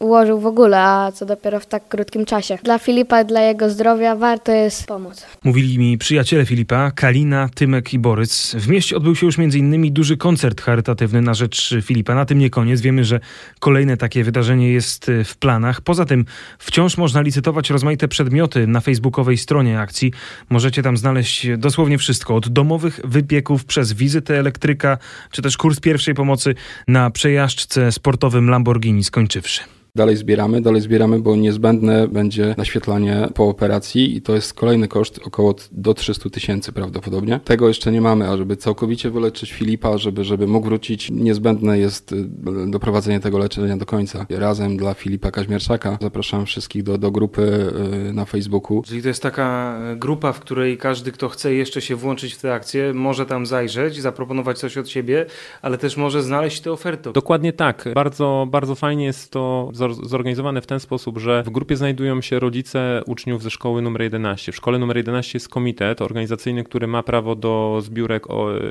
ułożył 0.00 0.40
w 0.40 0.46
ogóle, 0.46 0.78
a 0.80 1.12
co 1.12 1.26
dopiero 1.26 1.60
w 1.60 1.66
tak 1.66 1.88
krótkim 1.88 2.24
czasie. 2.24 2.58
Dla 2.64 2.78
Filipa, 2.78 3.24
dla 3.24 3.40
jego 3.40 3.70
zdrowia 3.70 4.16
warto 4.16 4.52
jest 4.52 4.86
pomóc. 4.86 5.26
Mówili 5.44 5.78
mi 5.78 5.98
przyjaciele 5.98 6.46
Filipa, 6.46 6.90
Kalina, 6.90 7.48
Tymek 7.54 7.94
i 7.94 7.98
Borys. 7.98 8.54
W 8.54 8.68
mieście 8.68 8.96
odbył 8.96 9.16
się 9.16 9.26
już 9.26 9.38
m.in. 9.38 9.92
duży 9.92 10.16
koncert 10.16 10.60
charytatywny 10.60 11.20
na 11.20 11.34
rzecz 11.34 11.74
Filipa. 11.82 12.14
Na 12.14 12.24
tym 12.24 12.38
nie 12.38 12.50
koniec. 12.50 12.80
Wiemy, 12.80 13.04
że 13.04 13.20
kolejne 13.60 13.96
takie 13.96 14.24
wydarzenie 14.24 14.72
jest 14.72 15.08
y, 15.08 15.24
w 15.24 15.36
planach. 15.36 15.80
Poza 15.80 16.04
tym 16.04 16.24
wciąż 16.58 16.96
można 16.96 17.20
licytować 17.20 17.70
rozmaite 17.70 18.08
przedmioty 18.08 18.66
na 18.66 18.80
facebookowej 18.80 19.36
stronie 19.36 19.80
akcji. 19.80 20.12
Możecie 20.50 20.82
tam 20.82 20.96
znaleźć 20.96 21.46
dosłownie 21.58 21.98
wszystko. 21.98 22.34
Od 22.34 22.48
domowych 22.48 23.00
wypieków 23.04 23.64
przez 23.64 23.92
wizytę 23.92 24.38
elektryka, 24.38 24.98
czy 25.30 25.42
też 25.42 25.56
kurs 25.56 25.80
pierwszej 25.80 26.14
pomocy 26.14 26.54
na 26.88 26.99
przejażdżce 27.12 27.92
sportowym 27.92 28.50
Lamborghini 28.50 29.04
skończywszy. 29.04 29.60
Dalej 29.94 30.16
zbieramy, 30.16 30.60
dalej 30.60 30.80
zbieramy, 30.80 31.20
bo 31.20 31.36
niezbędne 31.36 32.08
będzie 32.08 32.54
naświetlanie 32.58 33.28
po 33.34 33.48
operacji 33.48 34.16
i 34.16 34.22
to 34.22 34.34
jest 34.34 34.54
kolejny 34.54 34.88
koszt 34.88 35.20
około 35.24 35.54
do 35.72 35.94
300 35.94 36.30
tysięcy 36.30 36.72
prawdopodobnie. 36.72 37.40
Tego 37.44 37.68
jeszcze 37.68 37.92
nie 37.92 38.00
mamy, 38.00 38.28
a 38.28 38.36
żeby 38.36 38.56
całkowicie 38.56 39.10
wyleczyć 39.10 39.52
Filipa, 39.52 39.98
żeby, 39.98 40.24
żeby 40.24 40.46
mógł 40.46 40.66
wrócić, 40.66 41.10
niezbędne 41.10 41.78
jest 41.78 42.12
y, 42.12 42.24
doprowadzenie 42.66 43.20
tego 43.20 43.38
leczenia 43.38 43.76
do 43.76 43.86
końca. 43.86 44.26
Razem 44.30 44.76
dla 44.76 44.94
Filipa 44.94 45.30
Kaźmierczaka 45.30 45.98
zapraszam 46.00 46.46
wszystkich 46.46 46.82
do, 46.82 46.98
do 46.98 47.10
grupy 47.10 47.72
y, 48.08 48.12
na 48.12 48.24
Facebooku. 48.24 48.82
Czyli 48.82 49.02
to 49.02 49.08
jest 49.08 49.22
taka 49.22 49.78
y, 49.92 49.96
grupa, 49.96 50.32
w 50.32 50.40
której 50.40 50.78
każdy, 50.78 51.12
kto 51.12 51.28
chce 51.28 51.54
jeszcze 51.54 51.80
się 51.80 51.96
włączyć 51.96 52.34
w 52.34 52.40
tę 52.40 52.54
akcję, 52.54 52.94
może 52.94 53.26
tam 53.26 53.46
zajrzeć, 53.46 54.00
zaproponować 54.00 54.58
coś 54.58 54.78
od 54.78 54.88
siebie, 54.88 55.26
ale 55.62 55.78
też 55.78 55.96
może 55.96 56.22
znaleźć 56.22 56.60
tę 56.60 56.72
ofertę. 56.72 57.12
Dokładnie 57.12 57.52
tak. 57.52 57.88
Bardzo, 57.94 58.46
bardzo 58.50 58.74
fajnie 58.74 59.04
jest 59.04 59.30
to 59.30 59.68
zorganizowane 60.02 60.60
w 60.60 60.66
ten 60.66 60.80
sposób, 60.80 61.18
że 61.18 61.42
w 61.42 61.50
grupie 61.50 61.76
znajdują 61.76 62.20
się 62.20 62.38
rodzice 62.38 63.02
uczniów 63.06 63.42
ze 63.42 63.50
szkoły 63.50 63.82
numer 63.82 64.02
11. 64.02 64.52
W 64.52 64.56
szkole 64.56 64.78
numer 64.78 64.96
11 64.96 65.36
jest 65.36 65.48
komitet 65.48 66.02
organizacyjny, 66.02 66.64
który 66.64 66.86
ma 66.86 67.02
prawo 67.02 67.36
do 67.36 67.78
zbiórek, 67.82 68.26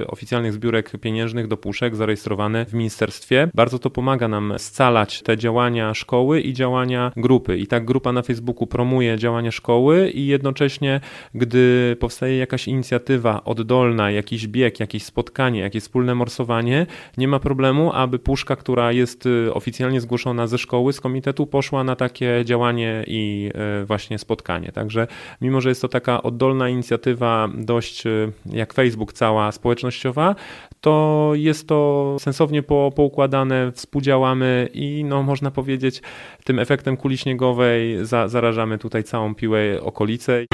oficjalnych 0.07 0.53
zbiórek 0.53 0.91
pieniężnych, 1.01 1.47
do 1.47 1.57
puszek 1.57 1.95
zarejestrowany 1.95 2.65
w 2.65 2.73
ministerstwie. 2.73 3.49
Bardzo 3.53 3.79
to 3.79 3.89
pomaga 3.89 4.27
nam 4.27 4.53
scalać 4.57 5.21
te 5.21 5.37
działania 5.37 5.93
szkoły 5.93 6.41
i 6.41 6.53
działania 6.53 7.11
grupy. 7.17 7.57
I 7.57 7.67
tak 7.67 7.85
grupa 7.85 8.11
na 8.11 8.21
Facebooku 8.21 8.67
promuje 8.67 9.17
działania 9.17 9.51
szkoły 9.51 10.09
i 10.09 10.27
jednocześnie, 10.27 11.01
gdy 11.35 11.95
powstaje 11.99 12.37
jakaś 12.37 12.67
inicjatywa 12.67 13.43
oddolna, 13.43 14.11
jakiś 14.11 14.47
bieg, 14.47 14.79
jakieś 14.79 15.03
spotkanie, 15.03 15.59
jakieś 15.59 15.83
wspólne 15.83 16.15
morsowanie, 16.15 16.85
nie 17.17 17.27
ma 17.27 17.39
problemu, 17.39 17.91
aby 17.93 18.19
puszka, 18.19 18.55
która 18.55 18.91
jest 18.91 19.25
y, 19.25 19.53
oficjalnie 19.53 20.01
zgłoszona 20.01 20.47
ze 20.47 20.57
szkoły, 20.57 20.93
komitetu 21.01 21.47
poszła 21.47 21.83
na 21.83 21.95
takie 21.95 22.41
działanie 22.45 23.03
i 23.07 23.51
e, 23.81 23.85
właśnie 23.85 24.19
spotkanie. 24.19 24.71
Także 24.71 25.07
mimo, 25.41 25.61
że 25.61 25.69
jest 25.69 25.81
to 25.81 25.87
taka 25.87 26.23
oddolna 26.23 26.69
inicjatywa, 26.69 27.49
dość 27.57 28.05
e, 28.05 28.31
jak 28.45 28.73
Facebook, 28.73 29.13
cała 29.13 29.51
społecznościowa, 29.51 30.35
to 30.81 31.31
jest 31.33 31.67
to 31.67 32.17
sensownie 32.19 32.63
po, 32.63 32.91
poukładane, 32.95 33.71
współdziałamy 33.71 34.69
i 34.73 35.03
no, 35.03 35.23
można 35.23 35.51
powiedzieć, 35.51 36.01
tym 36.43 36.59
efektem 36.59 36.97
kuli 36.97 37.17
śniegowej 37.17 38.05
za, 38.05 38.27
zarażamy 38.27 38.77
tutaj 38.77 39.03
całą 39.03 39.35
piłę 39.35 39.81
okolice. 39.81 40.45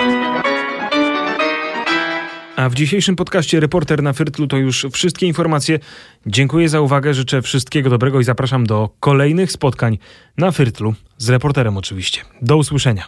A 2.55 2.69
w 2.69 2.73
dzisiejszym 2.73 3.15
podcaście 3.15 3.59
Reporter 3.59 4.03
na 4.03 4.13
Fyrtlu 4.13 4.47
to 4.47 4.57
już 4.57 4.85
wszystkie 4.91 5.27
informacje. 5.27 5.79
Dziękuję 6.25 6.69
za 6.69 6.81
uwagę, 6.81 7.13
życzę 7.13 7.41
wszystkiego 7.41 7.89
dobrego 7.89 8.19
i 8.19 8.23
zapraszam 8.23 8.65
do 8.65 8.89
kolejnych 8.99 9.51
spotkań 9.51 9.97
na 10.37 10.51
Fyrtlu, 10.51 10.93
z 11.17 11.29
reporterem 11.29 11.77
oczywiście. 11.77 12.21
Do 12.41 12.57
usłyszenia. 12.57 13.05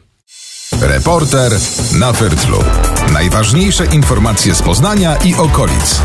Reporter 0.82 1.52
na 2.00 2.14
Fyrtlu. 2.14 2.58
Najważniejsze 3.14 3.86
informacje 3.86 4.56
z 4.56 4.62
Poznania 4.62 5.18
i 5.18 5.36
okolic. 5.36 6.02